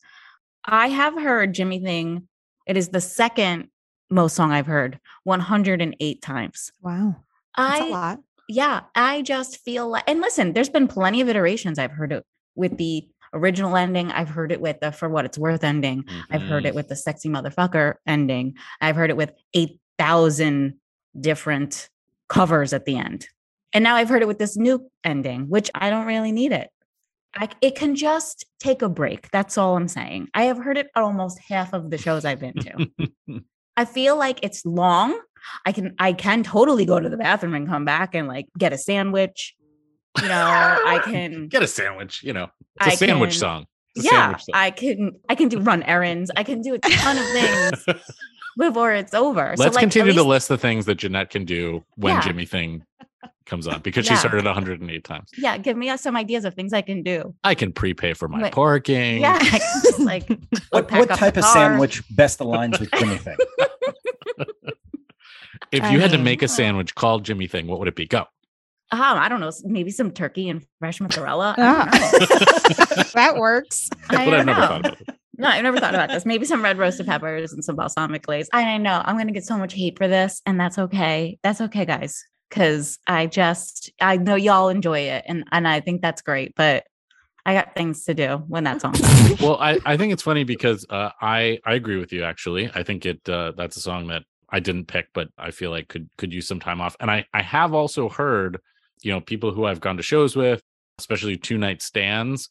[0.64, 2.29] I have heard Jimmy Thing.
[2.66, 3.68] It is the second
[4.11, 6.73] most song I've heard 108 times.
[6.83, 7.16] Wow.
[7.57, 8.20] That's a I lot.
[8.49, 11.79] yeah, I just feel like, and listen, there's been plenty of iterations.
[11.79, 14.11] I've heard it with the original ending.
[14.11, 16.05] I've heard it with the For What It's Worth ending.
[16.31, 16.77] I've heard it mm-hmm.
[16.77, 18.55] with the Sexy Motherfucker ending.
[18.81, 20.75] I've heard it with 8,000
[21.18, 21.88] different
[22.29, 23.29] covers at the end.
[23.73, 26.70] And now I've heard it with this new ending, which I don't really need it.
[27.35, 29.31] I, it can just take a break.
[29.31, 30.29] That's all I'm saying.
[30.35, 32.90] I have heard it at almost half of the shows I've been to.
[33.81, 35.19] I feel like it's long.
[35.64, 38.75] I can I can totally go to the bathroom and come back and like get
[38.75, 39.55] a sandwich.
[40.21, 40.47] You know,
[40.87, 42.49] I can Get a sandwich, you know.
[42.77, 43.66] It's a I sandwich can- song.
[43.97, 44.55] It's yeah, sandwich song.
[44.55, 46.31] I can I can do run errands.
[46.37, 48.03] I can do a ton of things
[48.59, 49.55] before it's over.
[49.57, 52.21] Let's so like, continue to list the things that Jeanette can do when Yeah.
[52.21, 52.85] Jimmy Thing
[53.51, 54.13] comes on because Yeah.
[54.15, 55.29] she started 108 times.
[55.37, 57.35] Yeah, give me some ideas of things I can do.
[57.45, 58.53] I can prepay for my Wait.
[58.53, 59.21] parking.
[59.21, 59.39] Yeah,
[59.83, 60.27] just like
[60.71, 61.53] What, what type of car.
[61.53, 63.37] sandwich best aligns with Jimmy Thing?
[65.73, 68.05] If I you had to make a sandwich called Jimmy Thing, what would it be?
[68.07, 68.25] Go.
[68.93, 71.55] Oh, I don't know, maybe some turkey and fresh mozzarella.
[71.57, 71.85] I Ah.
[72.11, 72.31] don't
[72.99, 73.03] know.
[73.15, 73.89] that works.
[73.93, 74.67] I but I've don't never know.
[74.67, 75.09] thought about it.
[75.39, 76.27] No, I've never thought about this.
[76.27, 78.49] Maybe some red roasted peppers and some balsamic glaze.
[78.53, 81.39] I, I know I'm gonna get so much hate for this, and that's okay.
[81.45, 82.21] That's okay, guys.
[82.51, 86.85] Cause I just I know y'all enjoy it and and I think that's great, but
[87.47, 89.37] I got things to do when that song's on.
[89.41, 92.25] well, I, I think it's funny because uh, I I agree with you.
[92.25, 95.71] Actually, I think it uh, that's a song that I didn't pick, but I feel
[95.71, 96.97] like could could use some time off.
[97.01, 98.59] And I I have also heard,
[99.03, 100.61] you know, people who I've gone to shows with,
[100.99, 102.49] especially two night stands.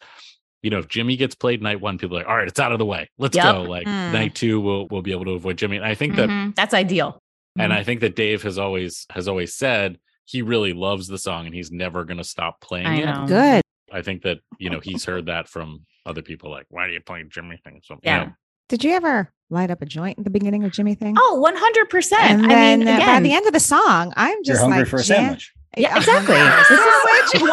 [0.62, 2.72] You know, if Jimmy gets played night one, people are like, all right, it's out
[2.72, 3.10] of the way.
[3.18, 3.46] Let's Yep.
[3.46, 3.64] go.
[3.64, 4.12] Like Mm.
[4.14, 5.78] night two, we'll we'll be able to avoid Jimmy.
[5.78, 7.22] And I think that Mhm, That's ideal.
[7.60, 7.78] And Mhm.
[7.78, 11.54] I think that Dave has always has always said he really loves the song and
[11.56, 13.06] he's never going to stop playing I it.
[13.06, 13.26] know.
[13.28, 13.62] Good.
[13.92, 17.02] I think that you know he's heard that from other people like why do you
[17.02, 18.24] play Jimmy thing so you Yeah.
[18.26, 18.32] know,
[18.70, 21.16] Did you ever light up a joint at the beginning of Jimmy Thing?
[21.18, 22.44] Oh, 100 percent.
[22.44, 24.88] and I mean, uh, by the end of the song, I'm You're just hungry like,
[24.88, 25.54] for a jam- sandwich.
[25.76, 26.36] yeah, exactly.
[26.38, 27.50] hungry for This is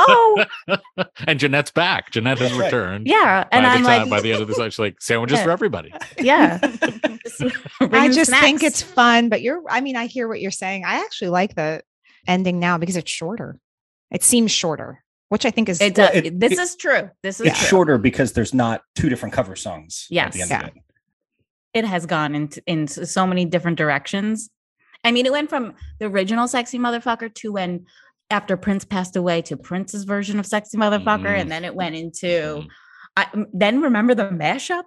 [0.98, 1.04] whoa.
[1.26, 2.10] and Jeanette's back.
[2.10, 3.06] Jeanette has That's returned.
[3.06, 5.38] Yeah, and the I'm time, like, by the end of the song, she's like sandwiches
[5.38, 5.44] Yeah.
[5.44, 5.92] for everybody.
[6.20, 6.58] yeah.
[7.80, 10.84] I Bring just think it's fun, but you're, I mean, I hear what you're saying.
[10.84, 11.82] I actually like the
[12.26, 13.58] ending now because it's shorter.
[14.10, 16.22] It seems shorter, which I think is It Well, does.
[16.24, 17.10] it- this it- is true.
[17.22, 17.68] This is It's true.
[17.68, 20.06] shorter because there's not two different cover songs.
[20.10, 20.40] at the Yes.
[20.40, 20.60] end Yeah.
[20.68, 20.82] of it.
[21.74, 24.48] it has gone into in so many different directions.
[25.04, 27.84] I mean, it went from the original "Sexy Motherfucker" to when
[28.30, 31.40] after Prince passed away to Prince's version of "Sexy Motherfucker," Mhm.
[31.42, 32.26] and then it went into.
[32.26, 32.68] Mhm.
[33.18, 34.84] I, m- then remember the mashup?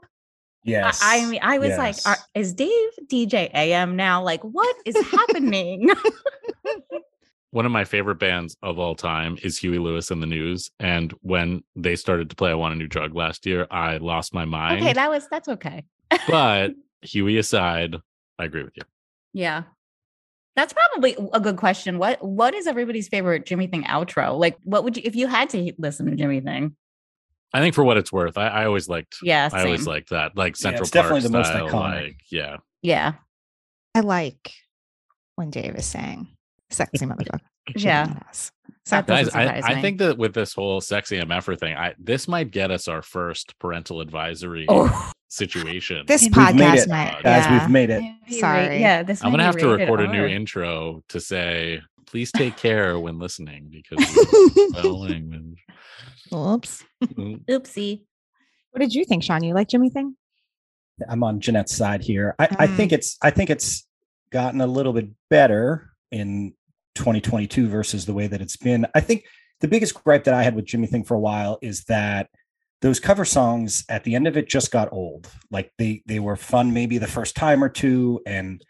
[0.64, 1.00] Yes.
[1.04, 4.22] I, I mean, I was like, are, "Is Dave DJ AM now?
[4.24, 5.90] Like, what is happening?"
[7.52, 10.70] One of my favorite bands of all time is Huey Lewis and the News.
[10.80, 14.34] And when they started to play "I Want a New Drug" last year, I lost
[14.34, 14.82] my mind.
[14.82, 15.84] okay, that was that's okay.
[16.28, 17.96] but Huey aside,
[18.38, 18.84] I agree with you.
[19.34, 19.64] Yeah.
[20.56, 22.00] That's probably a good question.
[22.00, 24.38] What what is everybody's favorite Jimmy Thing outro?
[24.38, 26.76] Like what would you if you had to listen to Jimmy Thing?
[27.54, 29.18] I think for what it's worth, I, I always liked.
[29.24, 32.04] Yeah, I always liked that, like Central it's definitely Park the most style, iconic.
[32.04, 33.14] Like, yeah, Yeah.
[33.96, 34.52] I like
[35.36, 36.28] when Dave is saying
[36.70, 37.40] sexy motherfucker.
[37.76, 38.14] Yeah.
[38.32, 42.50] So- guys, I, I think that with this whole sexy MFR thing, I this might
[42.50, 46.06] get us our first parental advisory Oh, situation.
[46.08, 47.22] this We've podcast it, might.
[47.22, 47.60] Guys, yeah.
[47.62, 48.04] we've made it.
[48.40, 48.80] Sorry.
[48.80, 50.28] Yeah, this I'm gonna have to record a new R.
[50.28, 55.64] intro to say, please take care when listening because of foul language.
[56.34, 56.84] Oops.
[57.04, 58.02] Mm, Oopsie.
[58.72, 59.44] What did you think, Shawn?
[59.44, 60.16] You like Jimmy Thing?
[61.08, 62.36] I'm on Jeanette's side here.
[62.40, 62.76] I, I Mm.
[62.78, 63.88] think it's I think it's
[64.32, 66.54] gotten a little bit better in
[66.96, 68.86] 2022 versus the way that it's been.
[68.94, 69.24] I think
[69.62, 72.30] the biggest gripe that I had with Jimmy Thing for a while is that
[72.82, 75.30] those cover songs at the end of it just got old.
[75.52, 78.64] Like they they were fun maybe the first time or two, and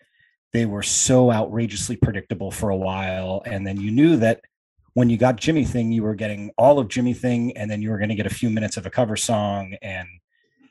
[0.53, 3.41] they were so outrageously predictable for a while.
[3.45, 4.41] And then you knew that
[4.93, 7.89] when you got Jimmy Thing, you were getting all of Jimmy Thing, and then you
[7.89, 10.07] were going to get a few minutes of a cover song, and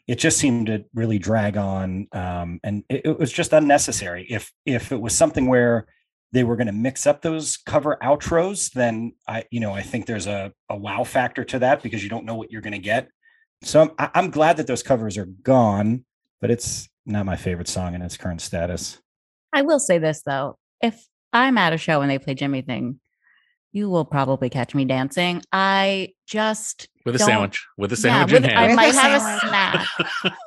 [0.06, 4.26] it just seemed to really drag on, um, and it, it was just unnecessary.
[4.28, 5.86] If if it was something where
[6.32, 10.06] they were going to mix up those cover outros, then I, you know, I think
[10.06, 12.78] there's a, a wow factor to that because you don't know what you're going to
[12.78, 13.08] get.
[13.62, 16.04] So I'm, I'm glad that those covers are gone,
[16.40, 18.98] but it's not my favorite song in its current status.
[19.52, 20.58] I will say this though.
[20.82, 23.00] If I'm at a show and they play Jimmy Thing,
[23.72, 25.42] you will probably catch me dancing.
[25.52, 28.70] I just with a sandwich, with a yeah, sandwich with- in I hand.
[28.70, 29.86] With might a have a snack.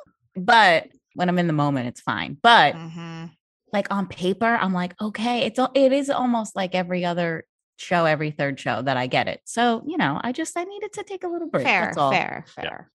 [0.36, 2.36] but when I'm in the moment, it's fine.
[2.42, 3.26] But Mm-hmm.
[3.72, 7.44] like on paper, I'm like, okay, it's it is almost like every other
[7.76, 9.40] show, every third show that I get it.
[9.44, 11.64] So you know, I just I needed to take a little break.
[11.66, 12.10] Fair, that's all.
[12.12, 12.90] fair, fair.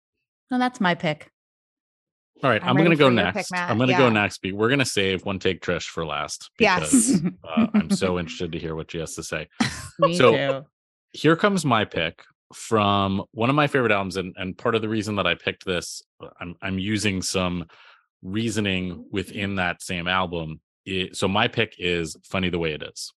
[0.51, 1.31] So that's my pick.
[2.42, 3.52] All right, I'm I'm, gonna go for your pick, next.
[3.55, 4.40] I'm gonna go next.
[4.44, 6.50] We're gonna save one take Trish for last.
[6.59, 6.90] Yes.
[7.20, 9.48] because, uh, I'm so interested to hear what she has to say.
[10.14, 10.66] So- too.
[11.12, 12.24] Here comes my pick
[12.55, 15.64] from one of my favorite albums, and and part of the reason that I picked
[15.66, 17.66] this, uh, I'm I'm using some
[18.22, 20.61] reasoning within that same album.
[20.87, 23.12] It, so my pick is "Funny the Way It Is,"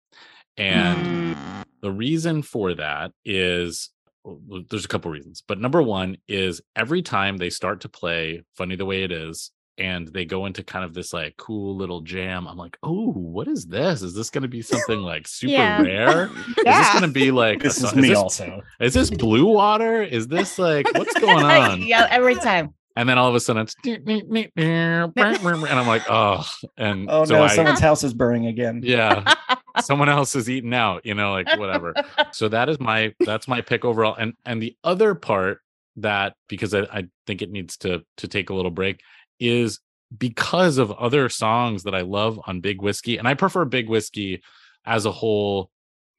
[0.57, 1.65] and Mm.
[1.83, 3.91] the reason for that is
[4.25, 8.43] well, there's a couple reasons, but number one is every time they start to play
[8.57, 12.01] "Funny the Way It Is." And they go into kind of this like cool little
[12.01, 12.47] jam.
[12.47, 14.03] I'm like, oh, what is this?
[14.03, 15.83] Is this going to be something like super Yeah.
[15.83, 16.27] rare?
[16.47, 18.63] Is this going to be like a This is me this, also.
[18.79, 20.01] is this blue water?
[20.01, 21.83] Is this like what's going on?
[21.83, 22.73] yeah, every time.
[22.95, 27.43] And then all of a sudden it's and I'm like, oh, and Oh so no,
[27.43, 28.81] I someone's house is burning again.
[28.85, 29.35] yeah,
[29.81, 31.95] someone else is eating out, you know, like whatever.
[32.33, 34.15] So that is my that's my pick overall.
[34.15, 35.61] And and the other part
[35.97, 39.01] that because I, I think it needs to to take a little break
[39.41, 39.81] is
[40.17, 44.43] because of other songs that I love on Big Whiskey, and I prefer Big Whiskey
[44.85, 45.71] as a whole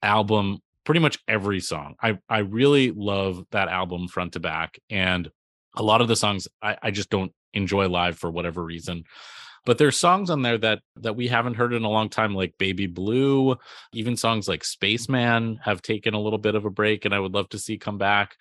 [0.02, 1.94] album, pretty much every song.
[2.02, 5.30] I I really love that album front to back, and
[5.76, 9.04] a lot of the songs I, I just don't enjoy live for whatever reason.
[9.66, 12.56] But there's songs on there that that we haven't heard in a long time, like
[12.56, 13.56] Baby Blue,
[13.92, 17.34] even songs like Spaceman have taken a little bit of a break, and I would
[17.34, 18.36] love to see come back.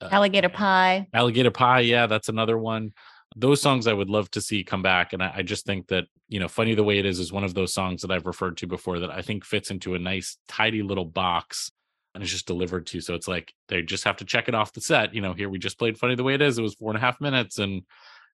[0.00, 1.08] Uh, Alligator pie.
[1.12, 2.92] Alligator Pie, yeah, that's another one.
[3.36, 5.12] Those songs I would love to see come back.
[5.12, 7.44] And I, I just think that, you know, Funny the Way It Is is one
[7.44, 10.36] of those songs that I've referred to before that I think fits into a nice,
[10.48, 11.70] tidy little box
[12.14, 13.00] and it's just delivered to.
[13.00, 15.14] So it's like they just have to check it off the set.
[15.14, 16.58] You know, here we just played Funny the Way It Is.
[16.58, 17.82] It was four and a half minutes and,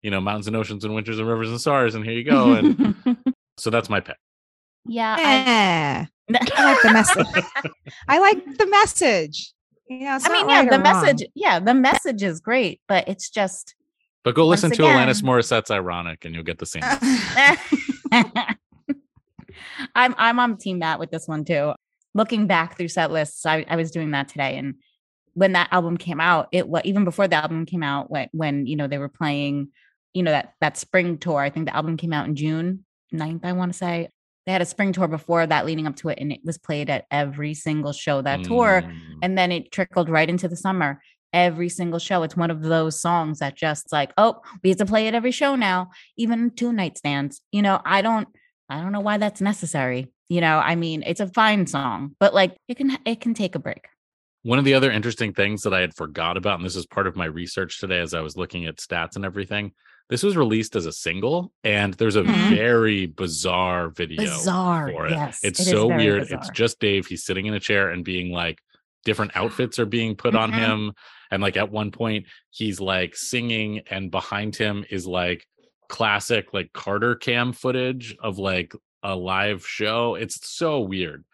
[0.05, 1.95] you know, mountains and oceans and winters and rivers and stars.
[1.97, 2.53] And here you go.
[2.53, 2.95] And
[3.57, 4.19] so that's my pet.
[4.87, 5.17] yeah.
[5.19, 7.27] I, Eh, I like the message.
[8.09, 9.53] I like the message.
[9.89, 11.03] You know, it's I mean, yeah, right the or wrong.
[11.03, 13.75] message, yeah, the message is great, but it's just
[14.23, 16.83] But go listen to Alanis Morissette's Ironic and you'll get the same.
[19.95, 21.73] I'm I'm on team Matt with this one too.
[22.15, 24.77] Looking back through set lists, I, I was doing that today, and
[25.35, 28.67] when that album came out, it was even before the album came out, when when
[28.67, 29.69] you know they were playing,
[30.15, 31.41] you know that that spring tour.
[31.41, 34.09] I think the album came out in June 9th, I want to say.
[34.47, 36.91] They had a spring tour before that, leading up to it, and it was played
[36.91, 38.99] at every single show that tour Mm.
[39.23, 41.01] and then it trickled right into the summer
[41.33, 44.87] every single show it's one of those songs that just like oh we have to
[44.87, 48.29] play it every show now even two night stands you know i don't
[48.69, 52.35] i don't know why that's necessary you know i mean it's a fine song but
[52.35, 53.89] like it can it can take a break
[54.45, 57.07] One of the other interesting things that I had forgot about, and this is part
[57.09, 59.73] of my research today as I was looking at stats and everything,
[60.11, 62.51] this was released as a single, and there's a Mhm.
[62.51, 64.23] very bizarre video.
[64.23, 65.13] bizarre for it.
[65.13, 66.29] yes It's it so weird.
[66.31, 67.07] It's just Dave.
[67.07, 68.59] He's sitting in a chair and being like,
[69.05, 70.55] different outfits are being put on Mhm.
[70.59, 70.93] him.
[71.31, 75.47] And like at one point, he's like singing, and behind him is like
[75.89, 80.15] classic, like Carter cam footage of like a live show.
[80.15, 81.25] It's so weird.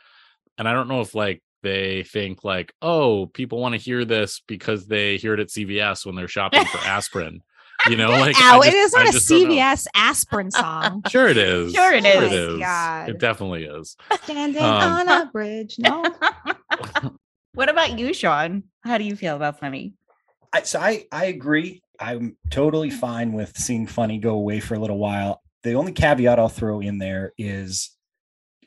[0.59, 4.41] And I don't know if like they think like, oh, people want to hear this
[4.47, 7.41] because they hear it at CVS when they're shopping for asprin.
[7.89, 9.29] You know, like I Ow, it just- is I not a just.
[9.31, 11.03] CVS aspirin song.
[11.11, 11.73] Sure, it is.
[11.73, 12.33] Sure it It is.
[12.33, 12.59] is.
[12.59, 13.09] God.
[13.09, 13.97] It definitely is.
[14.25, 15.77] Standing Um, on a bridge.
[15.79, 16.05] No.
[17.55, 19.95] what about you sean how do you feel about funny
[20.53, 21.81] I, so I I agree.
[22.01, 25.41] I'm totally fine with seeing Funny go away for a little while.
[25.63, 27.91] The only caveat I'll throw in there is,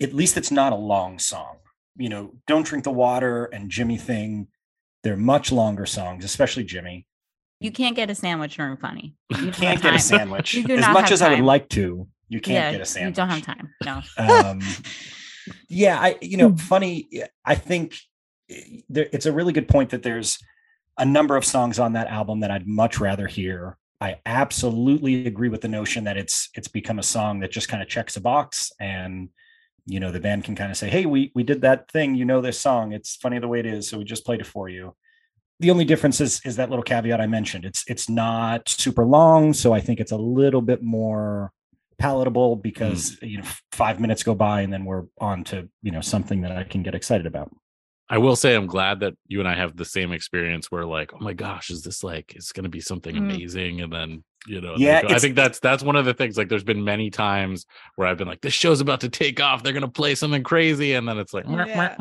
[0.02, 1.58] at least it's not a long song.
[1.97, 4.47] You know, "Don't Drink the Water" and "Jimi Thing,"
[5.04, 7.04] they're much longer songs, especially Jimi.
[7.63, 9.15] You can't get a sandwich during funny.
[9.30, 10.54] You don't Can't get a sandwich.
[10.54, 12.08] You as much as I would like to.
[12.30, 13.17] You can't yeah get a sandwich.
[13.17, 13.73] you don't have time.
[13.86, 14.02] No.
[14.17, 14.60] Um
[15.67, 16.56] yeah i you know Hmm.
[16.56, 17.10] funny
[17.43, 17.97] i think
[18.49, 20.39] eh, there, it's a really good point that there's
[20.97, 23.78] a number of songs on that album that i'd much rather hear.
[23.99, 27.82] I absolutely agree with the notion that it's it's become a song that just kind
[27.84, 29.30] of checks a box and
[29.86, 32.15] you know the band can kind of say hey we we did that thing.
[32.15, 32.91] You know this song.
[32.93, 34.95] It's funny the way it is so we just played it for you
[35.63, 39.54] the only difference is is that little caveat i mentioned it's it's not super long
[39.54, 41.52] so i think it's a little bit more
[41.97, 46.02] palatable because you know five minutes go by and then we're on to you know
[46.02, 47.49] something that i can get excited about
[48.10, 51.13] I will say I'm glad that you and I have the same experience where like,
[51.13, 53.19] oh my gosh, is this like it's gonna be something Mm.
[53.19, 53.82] amazing?
[53.82, 56.38] And then you know, Yeah, like, I think that's that's one of the things.
[56.38, 59.63] Like there's been many times where I've been like, this show's about to take off,
[59.63, 61.95] they're gonna play something crazy, and then it's like Yeah.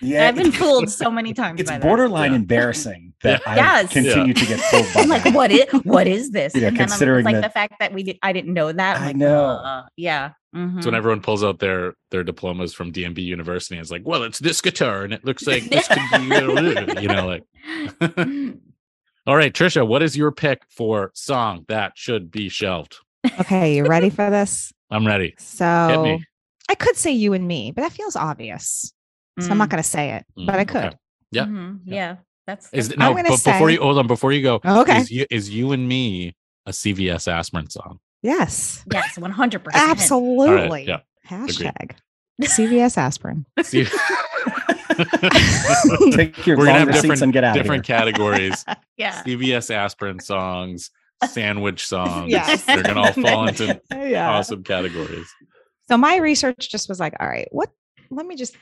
[0.00, 1.86] Yeah i've been fooled so many times it's by that.
[1.86, 2.36] borderline Yeah.
[2.36, 3.92] embarrassing that i Yes.
[3.92, 5.34] continue to get pulled by I'm like, that.
[5.34, 6.54] what is what is this?
[6.54, 8.72] Yeah, and then I'm, considering like that- the fact that we did I didn't know
[8.72, 8.96] that.
[8.96, 9.44] I'm I like, know.
[9.50, 10.30] uh, yeah.
[10.54, 10.82] mhm.
[10.82, 14.38] So when everyone pulls out their their diplomas from DMB University, it's like, well, it's
[14.38, 16.26] this guitar, and it looks like this could be,
[17.02, 17.44] you know, like
[19.26, 22.96] All right, Trisha, what is your pick for song that should be shelved?
[23.40, 24.72] Okay, you ready for this?
[24.90, 25.34] I'm ready.
[25.38, 26.18] So.
[26.68, 28.92] I could say you and me, but that feels obvious.
[29.40, 30.84] So I'm not going to say it, but I Mm, could.
[30.84, 30.96] okay.
[31.32, 31.44] Yeah.
[31.46, 31.80] Mhm.
[31.84, 32.16] Yeah.
[32.46, 34.98] That's, Is that's- no, gonna but before you hold on, before you go, Okay.
[34.98, 36.34] is you, is you and me
[36.66, 38.00] a CVS aspirin song?
[38.22, 39.60] Yes, yes, 100%.
[39.72, 40.86] absolutely.
[40.86, 41.92] yeah, Hashtag
[42.42, 43.46] CVS aspirin.
[43.62, 43.86] See-
[46.12, 47.96] Take your We're gonna have seats different and get out different of here.
[47.96, 48.64] categories.
[48.96, 49.22] Yeah.
[49.22, 50.90] CVS aspirin songs,
[51.26, 52.30] sandwich songs.
[52.30, 52.64] Yes.
[52.64, 54.30] They're gonna all fall into yeah.
[54.30, 55.26] awesome categories.
[55.88, 57.70] So my research just was like, all right, what?
[58.10, 58.56] Let me just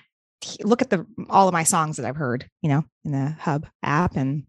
[0.62, 3.66] look at the all of my songs that I've heard, you know, in the Hub
[3.82, 4.44] app, and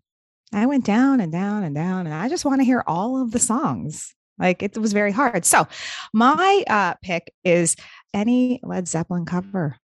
[0.53, 3.31] I went down and down and down, and I just want to hear all of
[3.31, 4.13] the songs.
[4.37, 5.43] Like it was very hard.
[5.45, 5.67] So
[6.13, 7.75] my uh, pick is
[8.13, 9.77] any Led Zeppelin cover.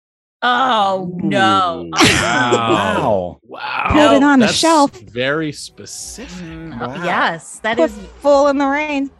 [0.46, 1.86] Oh, no.
[1.86, 3.40] Ooh, Wow.
[3.44, 3.86] Wow.
[3.90, 4.90] Put it on the shelf.
[5.00, 6.36] Very specific.
[6.44, 7.02] Mm, Wow.
[7.04, 9.10] Yes, that Put is fool in the rain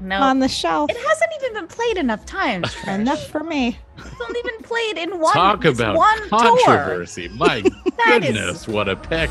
[0.00, 0.20] no.
[0.20, 0.90] on the shelf.
[0.90, 2.72] it hasn't even been played enough times.
[2.86, 3.78] Enough for me.
[3.98, 5.32] It's only been played in one.
[5.34, 6.28] Talk about one tour.
[6.38, 7.28] controversy.
[7.28, 7.62] My
[8.06, 9.28] That is- goodness, what a pick.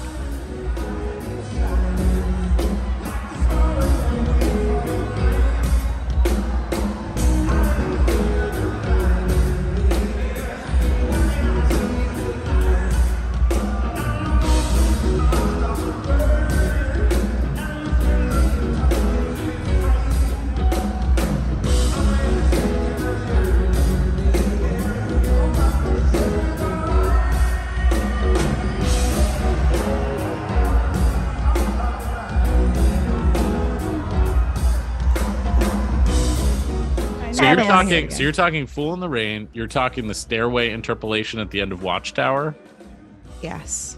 [37.86, 38.10] Talking.
[38.10, 41.72] So you're talking "Fool in the Rain." You're talking the stairway interpolation at the end
[41.72, 42.56] of Watchtower.
[43.42, 43.98] Yes.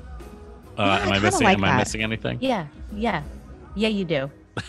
[0.78, 1.44] Uh, Yeah, am I kinda missing?
[1.46, 2.38] like am I missing anything?
[2.42, 3.24] Yeah, yeah,
[3.76, 3.90] yeah.
[3.90, 4.32] You do.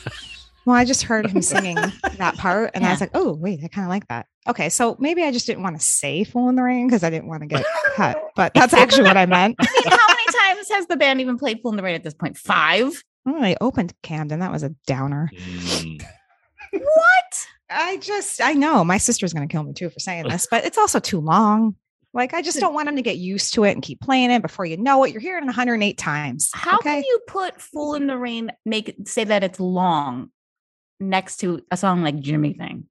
[0.64, 1.74] Well, I just heard him singing
[2.18, 4.94] that part, and I was like, "Oh, wait, I kind of like that." Okay, so
[5.00, 7.40] maybe I just didn't want to say "Fool in the Rain" because I didn't want
[7.42, 7.64] to get
[7.96, 9.56] cut, but that's actually what I meant.
[9.58, 12.04] I mean, how many times has the band even played "Fool in the Rain" at
[12.04, 12.36] this point?
[12.38, 12.92] Five.
[13.26, 14.38] Oh, they opened Camden.
[14.38, 15.32] That was a downer.
[15.34, 16.00] Mm.
[16.70, 17.31] What?
[17.72, 20.64] I just, I know my sister's going to kill me too for saying this, but
[20.64, 21.76] it's also too long.
[22.14, 24.42] Like, I just don't want them to get used to it and keep playing it
[24.42, 25.12] before you know it.
[25.12, 26.50] You're hearing it 108 times.
[26.52, 26.96] How okay?
[26.96, 30.30] can you put "Fool in the Rain" make it say that it's long
[31.00, 32.84] next to a song like "Jimi Thing"?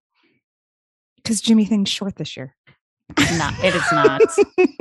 [1.18, 2.56] Because Jimi Thing's short this year.
[3.38, 3.54] Not.
[3.64, 4.22] It is not.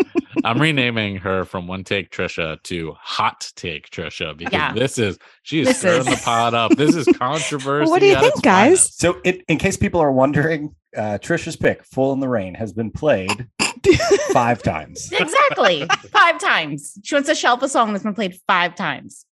[0.45, 4.72] I'm renaming her from One Take Trisha to Hot Take Trisha because Yeah.
[4.72, 6.72] this is she is This stirring the pot up.
[6.76, 7.91] This is controversy.
[7.91, 8.66] What do you think, guys?
[8.68, 9.01] finest.
[9.01, 12.72] So, it, in case people are wondering, uh, Trisha's pick, "Fool in the Rain," has
[12.72, 13.49] been played
[14.33, 15.11] five times.
[15.12, 15.87] exactly.
[16.12, 16.99] Five times.
[17.03, 19.24] She wants to shelf a song that's been played five times.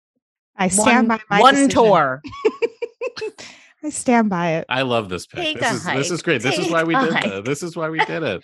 [0.57, 1.69] I stand One, by my one decision.
[1.71, 2.21] tour.
[3.83, 4.65] I stand by it.
[4.69, 5.39] I love this pick.
[5.43, 6.23] Take This a is this is hike.
[6.25, 6.41] great.
[6.41, 7.25] This is why we did hike.
[7.25, 7.45] it.
[7.45, 8.43] This is why we did it.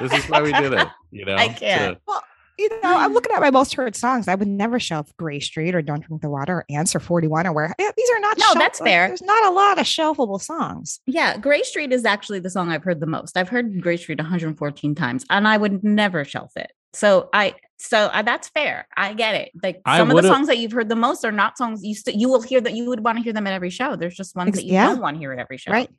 [0.00, 0.88] This is why we did it.
[1.10, 1.98] You know, I can't.
[2.06, 2.20] to-
[2.56, 4.28] You know, I'm looking at my most heard songs.
[4.28, 7.52] I would never shelf Gray Street or Don't Drink the Water or Answer 41 or
[7.52, 8.38] where yeah, these are not.
[8.38, 9.08] No, shelf- that's like, fair.
[9.08, 11.00] There's not a lot of shelfable songs.
[11.06, 13.36] Yeah, Gray Street is actually the song I've heard the most.
[13.36, 16.70] I've heard Gray Street 114 times, and I would never shelf it.
[16.92, 18.86] So I, so uh, that's fair.
[18.96, 19.50] I get it.
[19.60, 22.16] Like some of the songs that you've heard the most are not songs you st-
[22.16, 23.96] you will hear that you would want to hear them at every show.
[23.96, 24.86] There's just ones that you yeah.
[24.86, 25.72] don't want to hear at every show.
[25.72, 25.90] Right.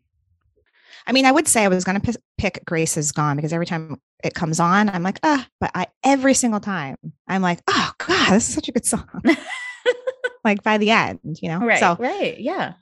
[1.08, 3.54] I mean, I would say I was going to p- pick Grace is Gone because
[3.54, 6.96] every time it comes on, I'm like, ah, but I, every single time,
[7.28, 9.08] I'm like, oh, God, this is such a good song.
[10.44, 11.60] like by the end, you know?
[11.60, 11.80] Right.
[11.80, 12.40] So right.
[12.40, 12.74] Yeah.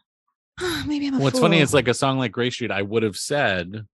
[0.86, 3.18] maybe I'm a What's funny is like a song like Gray Street, I would have
[3.18, 3.86] said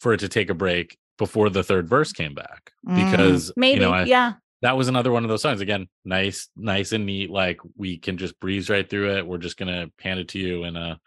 [0.00, 3.10] for it to take a break before the third verse came back Mm.
[3.10, 3.80] because Maybe.
[3.80, 4.32] you know I, yeah.
[4.62, 8.16] that was another one of those songs again nice nice and neat like we can
[8.16, 10.98] just breeze right through it we're just gonna hand it to you in a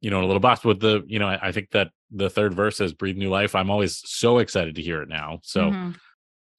[0.00, 2.30] you know in a little box with the you know I, I think that the
[2.30, 5.70] third verse has breathe new life i'm always so excited to hear it now so
[5.70, 5.96] Mhm.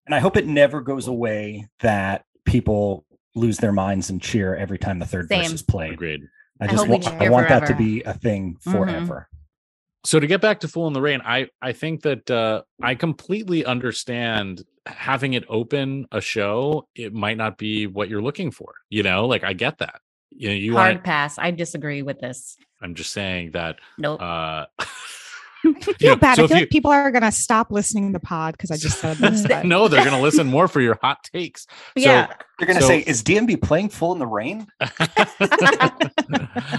[0.06, 4.80] And I hope it never goes away that people lose their minds and cheer every
[4.80, 5.94] time the third verse is played.
[5.94, 6.22] agreed
[6.60, 8.72] I I just hope we want, cheer I want that to be a thing Mhm.
[8.72, 9.30] forever.
[10.06, 12.96] so to get back to fool in the rain i i think that uh i
[12.96, 18.74] completely understand having it open a show it might not be what you're looking for
[18.90, 20.00] you know like i get that
[20.32, 21.38] you know you Hard want pass.
[21.38, 22.56] I disagree with this.
[22.82, 24.22] i'm just saying that Nope.
[24.22, 24.66] uh
[25.66, 26.36] I feel know, bad.
[26.38, 28.78] so I feel you- like people are gonna stop listening to the pod because I
[28.78, 29.44] just said this.
[29.66, 31.68] no, they're going to listen more for your hot takes.
[31.98, 32.32] Yeah.
[32.62, 34.68] You're gonna So- say, is DMB playing fool in the rain?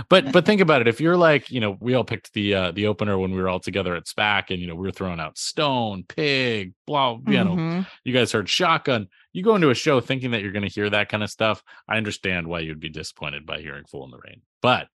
[0.09, 0.89] but but think about it.
[0.89, 3.49] If you're like, you know, we all picked the uh the opener when we were
[3.49, 7.45] all together at SPAC, and you know, we were throwing out Stone, Pig, blah, you
[7.45, 7.87] know, Mhm.
[8.05, 9.09] you guys heard Shotgun.
[9.33, 11.63] You go into a show thinking that you're going to hear that kind of stuff.
[11.89, 14.89] I understand why you'd be disappointed by hearing Fool in the Rain, but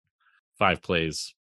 [0.59, 1.35] five plays.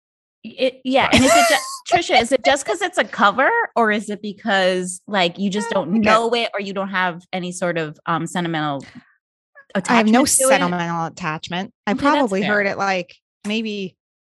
[0.44, 2.20] It, yeah, and is it just, Trisha?
[2.22, 5.92] Is it just because it's a cover, or is it because like you just don't
[6.02, 8.84] know it, or you don't have any sort of um sentimental
[9.76, 9.90] attachment?
[9.90, 10.28] I have no to it?
[10.30, 11.74] sentimental attachment.
[11.86, 13.16] I Okay, probably heard it like
[13.48, 13.96] maybe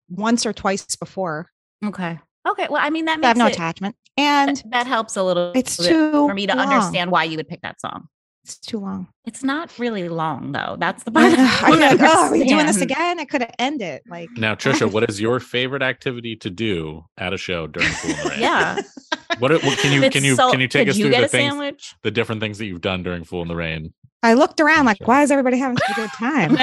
[0.09, 1.49] once or twice before.
[1.85, 2.67] Okay, okay.
[2.69, 5.23] Well, I mean that I have makes no it, attachment, that, and that helps a
[5.23, 5.53] little.
[5.55, 6.67] it's bit too for me to long.
[6.67, 8.09] understand why you would pick that song.
[8.43, 9.07] It's too long.
[9.25, 10.75] It's not really long though.
[10.77, 11.33] That's the part.
[11.37, 13.19] I I don't like, oh, are we doing this again?
[13.19, 14.01] I could have ended.
[14.07, 18.11] Like Now, Trisha, what is your favorite activity to do at a show during Fool
[18.11, 18.39] in the Rain?
[18.39, 18.81] Yeah.
[19.39, 21.27] What, what can you If can you so- can you take us you through the
[21.27, 21.95] things, sandwich?
[22.03, 23.91] the different things that you've done during Fool in the Rain?
[24.21, 26.55] I looked around, like, why is everybody having such a good time?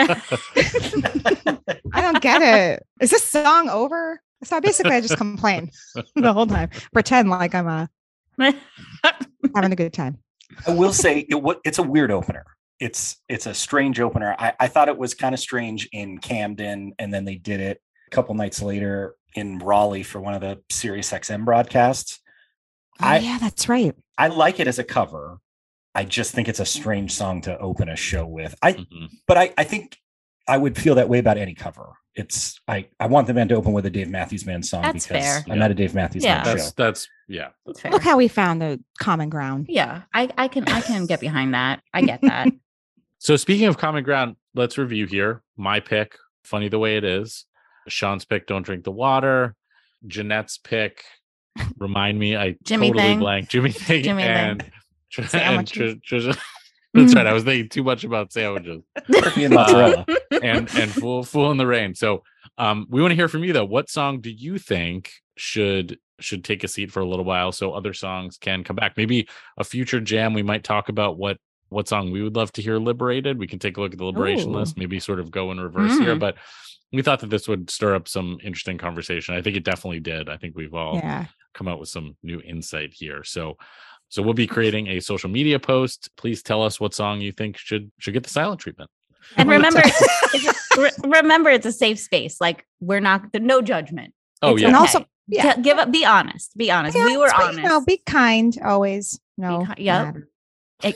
[1.92, 2.86] I don't get it.
[3.00, 4.20] Is this song over?
[4.44, 5.70] So basically, I just complain
[6.14, 8.52] the whole time, pretend like I'm uh,
[9.54, 10.18] having a good time.
[10.66, 12.44] I will say it, it's a weird opener.
[12.78, 14.34] It's it's a strange opener.
[14.38, 17.80] I, I thought it was kind of strange in Camden, and then they did it
[18.07, 22.20] a couple nights later in Raleigh for one of the Sirius XM broadcasts.
[23.01, 23.94] Oh, I- yeah, that's right.
[24.18, 25.38] I like it as a cover.
[25.94, 28.55] I just think it's a strange song to open a show with.
[28.62, 29.09] I Mhm.
[29.26, 29.98] but I, I think
[30.48, 31.92] I would feel that way about any cover.
[32.14, 35.07] It's I I want the band to open with a Dave Matthews Band song That's
[35.07, 35.44] because fair.
[35.48, 35.64] I'm Yeah.
[35.64, 36.42] at a Dave Matthews Yeah.
[36.42, 36.72] Band That's show.
[36.76, 37.48] that's yeah.
[37.78, 37.92] Fair.
[37.92, 39.66] Look how we found the common ground.
[39.68, 41.80] Yeah, I, I can I can get behind that.
[41.94, 42.48] I get that.
[43.22, 45.42] So speaking of common ground, let's review here.
[45.58, 47.44] My pick, funny the way it is.
[47.86, 49.54] Sean's pick, don't drink the water.
[50.06, 51.04] Jeanette's pick,
[51.76, 53.18] remind me, I Jimi totally Thing.
[53.18, 53.48] blank.
[53.50, 54.20] Jimi Thing Jimi Thing.
[54.20, 54.72] and,
[55.10, 55.96] Tr- and Sandwiches.
[56.02, 56.30] Tr-
[56.94, 57.26] That's right.
[57.26, 60.06] I was thinking too much about sandwiches Turkey and mozzarella.
[60.42, 61.94] and and fool fool in the rain.
[61.94, 62.22] So
[62.56, 63.66] um we want to hear from you though.
[63.66, 67.72] What song do you think should should take a seat for a little while so
[67.72, 68.96] other songs can come back?
[68.96, 71.36] Maybe a future jam we might talk about what
[71.68, 73.38] what song we would love to hear liberated.
[73.38, 74.58] We can take a look at the liberation Ooh.
[74.58, 76.20] list, maybe sort of go in reverse here, Mm.
[76.20, 76.36] but
[76.92, 79.36] we thought that this would stir up some interesting conversation.
[79.36, 80.28] I think it definitely did.
[80.28, 81.26] I think we've all Yeah.
[81.54, 83.22] come out with some new insight here.
[83.24, 83.56] So
[84.08, 86.10] so we'll be creating a social media post.
[86.16, 88.90] Please tell us what song you think should should get the silent treatment.
[89.36, 92.40] and remember, it's, re- remember, it's a safe space.
[92.40, 94.12] Like we're not no judgment.
[94.42, 94.68] Oh It's yeah.
[94.68, 95.08] And also- okay.
[95.30, 95.54] Yeah.
[95.54, 95.90] T- give up.
[95.90, 96.56] Be honest.
[96.56, 96.96] Be honest.
[96.96, 97.48] Yeah, we were it's fine.
[97.58, 97.62] honest.
[97.64, 99.18] No, be kind always.
[99.38, 99.66] No.
[99.76, 100.06] ki- yep.
[100.06, 100.28] matter.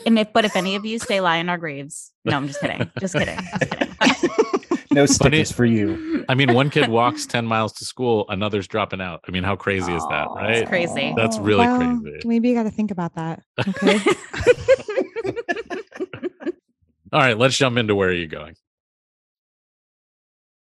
[0.05, 2.59] And if but if any of you stay lie in our graves, no, I'm just
[2.59, 2.89] kidding.
[2.99, 3.37] Just kidding.
[3.37, 3.95] Just kidding.
[4.91, 6.25] no Funny- stickers for you.
[6.27, 9.21] I mean, one kid walks 10 miles to school, another's dropping out.
[9.27, 10.67] I mean, how crazy is that, Oh, right?
[10.67, 11.13] crazy.
[11.15, 12.19] That's really well, crazy.
[12.25, 13.43] Maybe you got to think about that.
[13.67, 13.99] Okay.
[17.13, 18.55] All right, let's jump into where are you going?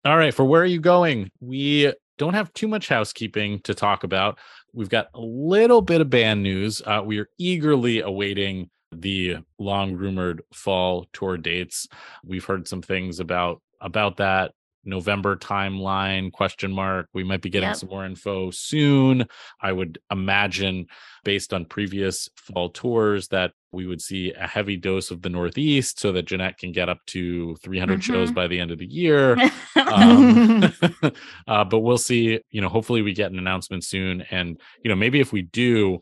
[0.05, 1.31] All right, for where are you going?
[1.41, 4.39] We don't have too much housekeeping to talk about.
[4.73, 6.81] We've got a little bit of band news.
[6.85, 11.89] Uh, we are eagerly awaiting the long rumored fall tour dates.
[12.25, 14.53] We've heard some things about about that
[14.85, 17.09] November timeline question mark.
[17.15, 17.77] We might be getting Yep.
[17.77, 19.27] some more info soon.
[19.61, 20.87] I would imagine
[21.25, 25.99] based on previous fall tours that we would see a heavy dose of the Northeast
[26.01, 28.35] so that Jeanette can get up to 300 shows Mhm.
[28.35, 29.37] by the end of the year.
[29.77, 30.73] Um,
[31.49, 32.41] uh, but we'll see.
[32.51, 34.23] You know, hopefully we get an announcement soon.
[34.31, 35.99] And, you know, maybe if we do,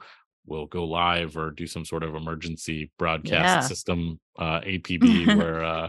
[0.47, 3.61] we'll go live or do some sort of emergency broadcast Yeah.
[3.61, 5.89] system, uh, APB, where, uh,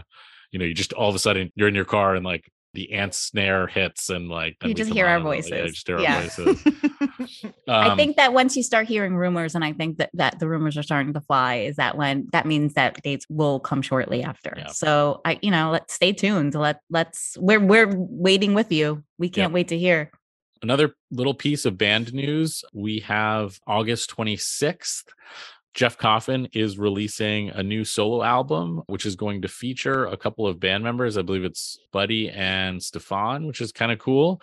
[0.52, 2.92] you know, you just all of a sudden you're in your car and like the
[2.92, 5.72] ant snare hits and like You just hear our on like, yeah, voices.
[5.74, 6.20] just hear our Yeah.
[6.22, 6.62] voices.
[7.68, 10.48] I Um, think that once you start hearing rumors, and I think that, that the
[10.48, 14.22] rumors are starting to fly, is that when that means that dates will come shortly
[14.22, 14.54] after.
[14.56, 14.66] Yeah.
[14.68, 16.54] So I, you know, let's stay tuned.
[16.54, 19.02] Let let's we're we're waiting with you.
[19.18, 20.10] We can't wait to hear.
[20.62, 25.04] another little piece of band news we have august 26th
[25.74, 30.46] jeff coffin is releasing a new solo album which is going to feature a couple
[30.46, 31.18] of band members.
[31.18, 34.40] I believe it's buddy and stefan which is kind of cool.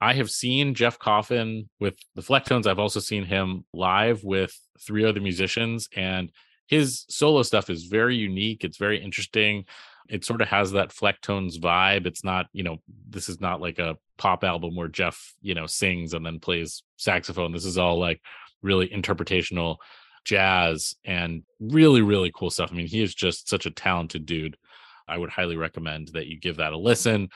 [0.00, 5.04] I have seen jeff coffin with the flecktones i've also seen him live with three
[5.04, 6.30] other musicians and
[6.70, 8.62] his solo stuff is very unique.
[8.62, 9.64] It's very interesting.
[10.08, 12.06] It sort of has that Flecktones vibe.
[12.06, 12.78] It's not, you know,
[13.08, 16.84] this is not like a pop album where Jeff, you know, sings and then plays
[16.96, 17.50] saxophone.
[17.50, 18.20] This is all like
[18.62, 19.78] really interpretational
[20.24, 22.70] jazz and really, really cool stuff.
[22.72, 24.56] I mean, he is just such a talented dude.
[25.08, 27.28] I would highly recommend that you give that a listen.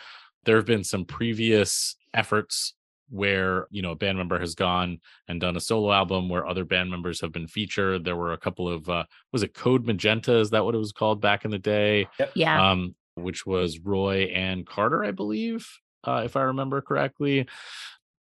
[0.44, 2.74] There have been some previous efforts
[3.10, 6.64] where you know a band member has gone and done a solo album where other
[6.64, 8.04] band members have been featured.
[8.04, 10.36] There were a couple of uh, was it Code Magenta?
[10.36, 12.08] Is that what it was called back in the day?
[12.34, 12.70] Yeah.
[12.70, 15.68] Um, which was Roy and Carter, I believe,
[16.02, 17.46] uh, if I remember correctly.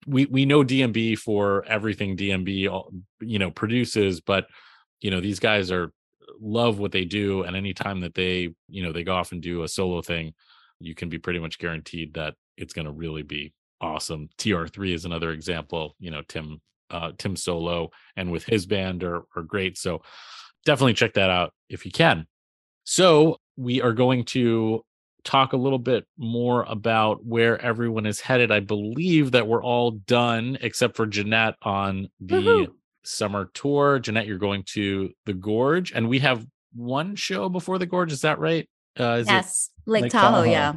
[0.07, 4.46] We we know DMB for everything DMB you know produces, but
[5.00, 5.92] you know these guys are
[6.40, 9.62] love what they do, and anytime that they you know they go off and do
[9.62, 10.34] a solo thing,
[10.80, 14.28] you can be pretty much guaranteed that it's going to really be awesome.
[14.38, 15.94] TR3 is another example.
[15.98, 19.78] You know Tim uh, Tim Solo and with his band are are great.
[19.78, 20.02] So
[20.64, 22.26] definitely check that out if you can.
[22.84, 24.84] So we are going to
[25.25, 28.51] talk a little bit more about where everyone is headed.
[28.53, 32.66] I believe that we're all done except for Jeanette on the Woohoo.
[33.03, 33.99] summer tour.
[33.99, 38.12] Jeanette, you're going to the Gorge, and we have one show before the Gorge.
[38.12, 38.68] Is that right?
[38.99, 39.70] Uh, is it yes.
[39.87, 40.51] Lake, Lake Tahoe, Tahoe.
[40.51, 40.72] yeah.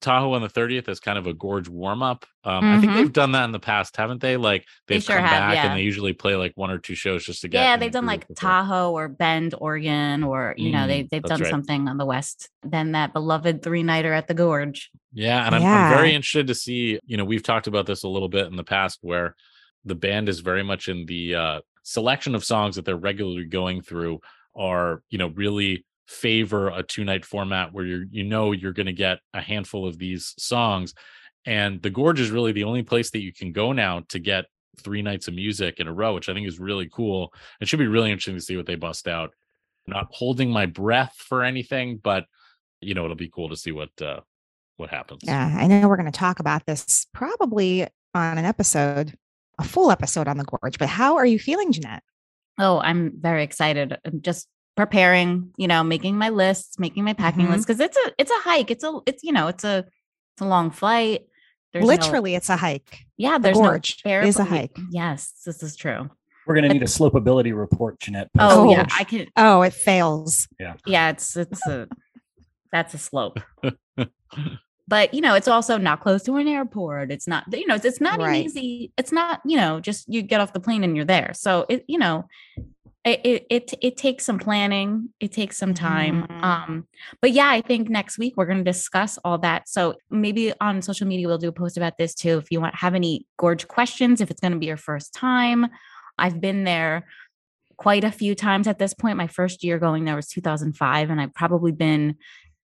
[0.00, 2.26] Tahoe on the 30th as kind of a Gorge warm up?
[2.44, 2.94] Um, I think Mhm.
[2.96, 4.36] they've done that in the past, haven't they?
[4.36, 5.66] Like They they've sure come have, back yeah.
[5.68, 7.62] and they usually play like one or two shows just to get.
[7.62, 8.36] Yeah, they've done like before.
[8.36, 11.50] Tahoe or Bend, Oregon, or you know, they Mm, they've done right.
[11.50, 12.48] something on the west.
[12.62, 14.90] Then that beloved three nighter at the Gorge.
[15.12, 17.00] Yeah, and I'm, I'm very interested to see.
[17.06, 19.34] You know, we've talked about this a little bit in the past, where
[19.84, 23.80] the band is very much in the uh, selection of songs that they're regularly going
[23.80, 24.20] through
[24.54, 28.86] are, you know, really favor a two night format where you're, you know, you're going
[28.86, 30.94] to get a handful of these songs,
[31.44, 34.46] and the Gorge is really the only place that you can go now to get
[34.78, 37.32] three nights of music in a row, which I think is really cool.
[37.60, 39.30] It should be really interesting to see what they bust out.
[39.86, 42.26] Not holding my breath for anything, but
[42.80, 44.20] you know, it'll be cool to see what uh,
[44.76, 45.20] what happens.
[45.24, 49.14] Yeah, I know we're going to talk about this probably on an episode,
[49.58, 50.78] a full episode on the gorge.
[50.78, 52.02] But how are you feeling, Jeanette?
[52.58, 53.96] Oh, I'm very excited.
[54.04, 57.50] I'm just preparing, you know, making my lists, making my packing Mhm.
[57.52, 58.70] list because it's a it's a hike.
[58.70, 59.78] It's a it's you know, it's a
[60.34, 61.22] it's a long flight.
[61.72, 63.00] There's no- Literally, it's a hike.
[63.16, 64.76] yeah, the there's gorge no is a hike.
[64.90, 66.08] Yes, this is true.
[66.46, 68.30] We're going to But- need a slopeability report, Jeanette.
[68.38, 70.46] Oh, yeah, I can Oh, it fails.
[70.60, 71.88] yeah, yeah, it's it's a
[72.70, 73.40] that's a slope.
[74.88, 77.10] but you know, it's also not close to an airport.
[77.10, 78.44] It's not, you know, it's, it's not an Right.
[78.44, 78.92] easy.
[78.96, 81.32] It's not, you know, just you get off the plane and you're there.
[81.34, 82.26] So it, you know,
[83.06, 85.10] it it it, takes some planning.
[85.20, 86.26] It takes some time.
[86.26, 86.42] Mhm.
[86.42, 86.88] Um,
[87.20, 89.68] but yeah, I think next week we're going to discuss all that.
[89.68, 92.38] So maybe on social media we'll do a post about this too.
[92.38, 95.68] If you want have any gorge questions, if it's going to be your first time,
[96.18, 97.06] I've been there
[97.76, 99.16] quite a few times at this point.
[99.16, 102.16] My first year going there was 2005, and I've probably been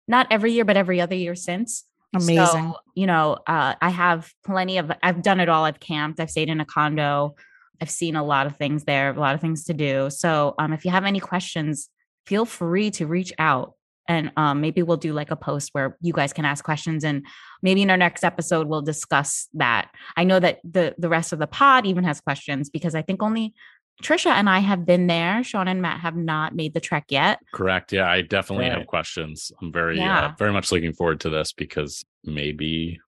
[0.08, 1.86] not every year, but every other year since.
[2.16, 2.36] Amazing.
[2.46, 5.64] So, you know, uh, I have plenty of, I've done it all.
[5.66, 7.36] I've camped, I've stayed in a condo,
[7.82, 10.10] I've seen a lot of things there, a lot of things to do.
[10.10, 11.90] So, um, if you have any questions,
[12.26, 13.74] feel free to reach out.
[14.08, 17.26] And um, maybe we'll do like a post where you guys can ask questions, and
[17.62, 19.92] maybe in our next episode we'll discuss that.
[20.18, 23.24] I know that the the rest of the pod even has questions because I think
[23.24, 23.54] only
[24.02, 25.42] Trisha and I have been there.
[25.44, 27.40] Sean and Matt have not made the trek yet.
[27.54, 27.94] Correct.
[27.94, 29.52] Yeah, I definitely have questions.
[29.62, 30.36] I'm very, uh, Yeah.
[30.38, 33.00] very much looking forward to this because maybe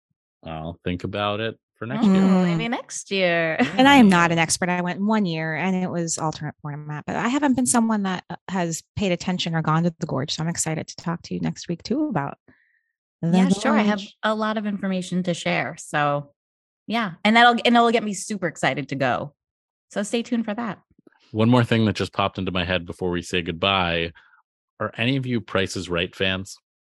[0.45, 2.15] I'll think about it for next year.
[2.15, 2.57] Mm.
[2.57, 3.57] Maybe next year.
[3.77, 4.69] And I am not an expert.
[4.69, 8.23] I went one year and it was alternate format, but I haven't been someone that
[8.29, 10.33] uh, has paid attention or gone to the gorge.
[10.33, 12.37] So I'm excited to talk to you next week too about.
[13.21, 13.73] the yeah, sure.
[13.73, 15.75] I have a lot of information to share.
[15.77, 16.31] So
[16.87, 17.13] yeah.
[17.23, 19.33] And that'll and it'll get me super excited to go.
[19.91, 20.79] So stay tuned for that.
[21.31, 24.11] One more thing that just popped into my head before we say goodbye:
[24.79, 26.57] Are any of you Price is Right fans?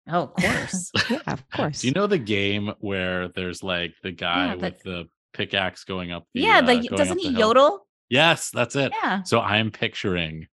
[0.09, 0.91] Oh, of course.
[1.09, 1.81] yeah, of course.
[1.81, 6.11] Do you know the game where there's like the guy but- with the pickaxe going
[6.11, 6.25] up?
[6.33, 7.47] The, yeah, uh, going doesn't up he the hill?
[7.49, 7.87] yodel?
[8.09, 8.93] Yes, that's it.
[9.03, 9.23] Yeah.
[9.23, 10.47] So I'm picturing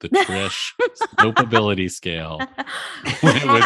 [0.00, 0.70] the Trish
[1.18, 2.38] slopeability scale
[3.04, 3.20] with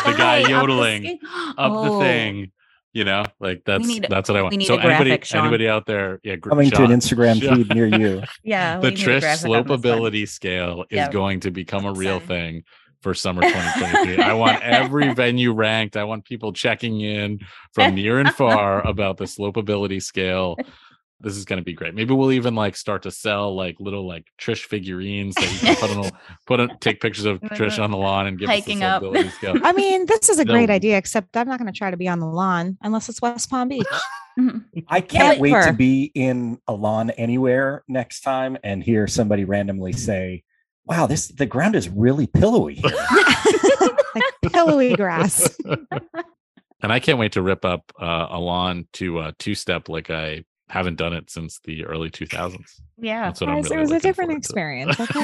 [0.04, 2.52] the guy Right, up the yodeling sca- up Oh, the thing.
[2.92, 4.52] You know, like that's need- that's what I want.
[4.52, 5.40] we need so a graphic, anybody Sean.
[5.42, 8.22] anybody out there, yeah, gr- Coming to an Instagram Sean- feed near you.
[8.42, 8.78] Yeah.
[8.80, 9.64] the we Trish graphic on this one.
[9.82, 11.10] slopeability scale is Yeah.
[11.10, 12.28] going to become a real Same.
[12.28, 12.62] thing
[13.06, 14.18] for summer 2023.
[14.18, 15.96] I want every venue ranked.
[15.96, 17.38] I want people checking in
[17.72, 20.56] from near and far about the slopeability scale.
[21.20, 21.94] This is going to be great.
[21.94, 25.76] Maybe we'll even like start to sell like little like Trish figurines that you can
[25.76, 26.10] put on,
[26.48, 29.02] put on take pictures of Trish on the lawn and give Hiking us up.
[29.02, 29.54] the slopeability scale.
[29.64, 30.52] I mean, this is a No.
[30.52, 33.22] great idea, except I'm not going to try to be on the lawn unless it's
[33.22, 33.86] West Palm Beach.
[34.38, 34.64] Mhm.
[34.88, 39.44] I can't wait wait to be in a lawn anywhere next time and hear somebody
[39.44, 40.42] randomly say,
[40.86, 42.80] "Wow, this the ground is really pillowy."
[44.14, 45.56] like pillowy grass.
[46.82, 50.10] and I can't wait to rip up uh, a lawn to uh, two step like
[50.10, 52.56] I haven't done it since the early 2000s.
[52.98, 53.26] Yeah.
[53.26, 54.92] That's what I'm really it was a looking different forward to.
[54.94, 55.00] experience.
[55.00, 55.20] Okay?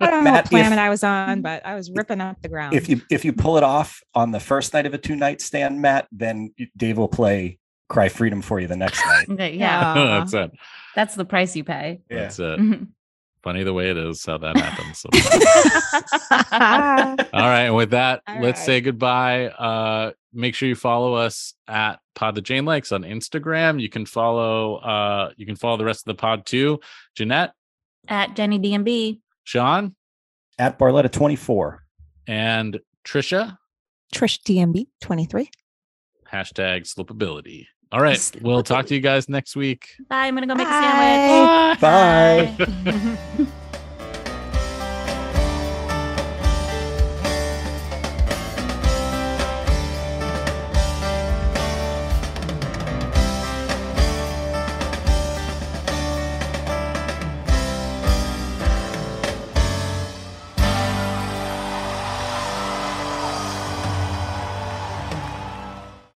[0.00, 2.40] I don't know Matt, what if- planet I was on, but I was ripping up
[2.40, 2.74] the ground.
[2.74, 5.40] if you if you pull it off on the first night of a two night
[5.42, 7.58] stand, Matt, then Dave will play
[7.90, 9.52] cry freedom for you the next night.
[9.54, 10.52] Yeah, That's it.
[10.94, 12.00] that's the price you pay.
[12.08, 12.20] Yeah.
[12.20, 12.60] That's it.
[12.60, 12.88] Mhm.
[13.42, 15.04] Funny the way it is how that happens.
[16.52, 17.62] All right.
[17.66, 18.66] And with that, All let's right.
[18.66, 19.46] say goodbye.
[19.48, 23.80] Uh, make sure you follow us at Pod the Jane Likes on Instagram.
[23.80, 26.80] You can follow uh you can follow the rest of the pod too.
[27.16, 27.52] Jeanette,
[28.08, 29.20] At Jenny DMB.
[29.44, 29.94] Sean,
[30.58, 31.82] At Barletta 24.
[32.26, 33.56] and Trisha.
[34.14, 35.48] Trish DMB 23.
[36.30, 37.66] Hashtag slipability.
[37.92, 38.30] All right.
[38.40, 39.96] We'll talk to you guys next week.
[40.08, 40.26] Bye.
[40.26, 41.76] I'm gonna go make Bye.
[41.78, 41.80] a sandwich.
[41.80, 43.16] Bye.
[43.36, 43.46] Bye.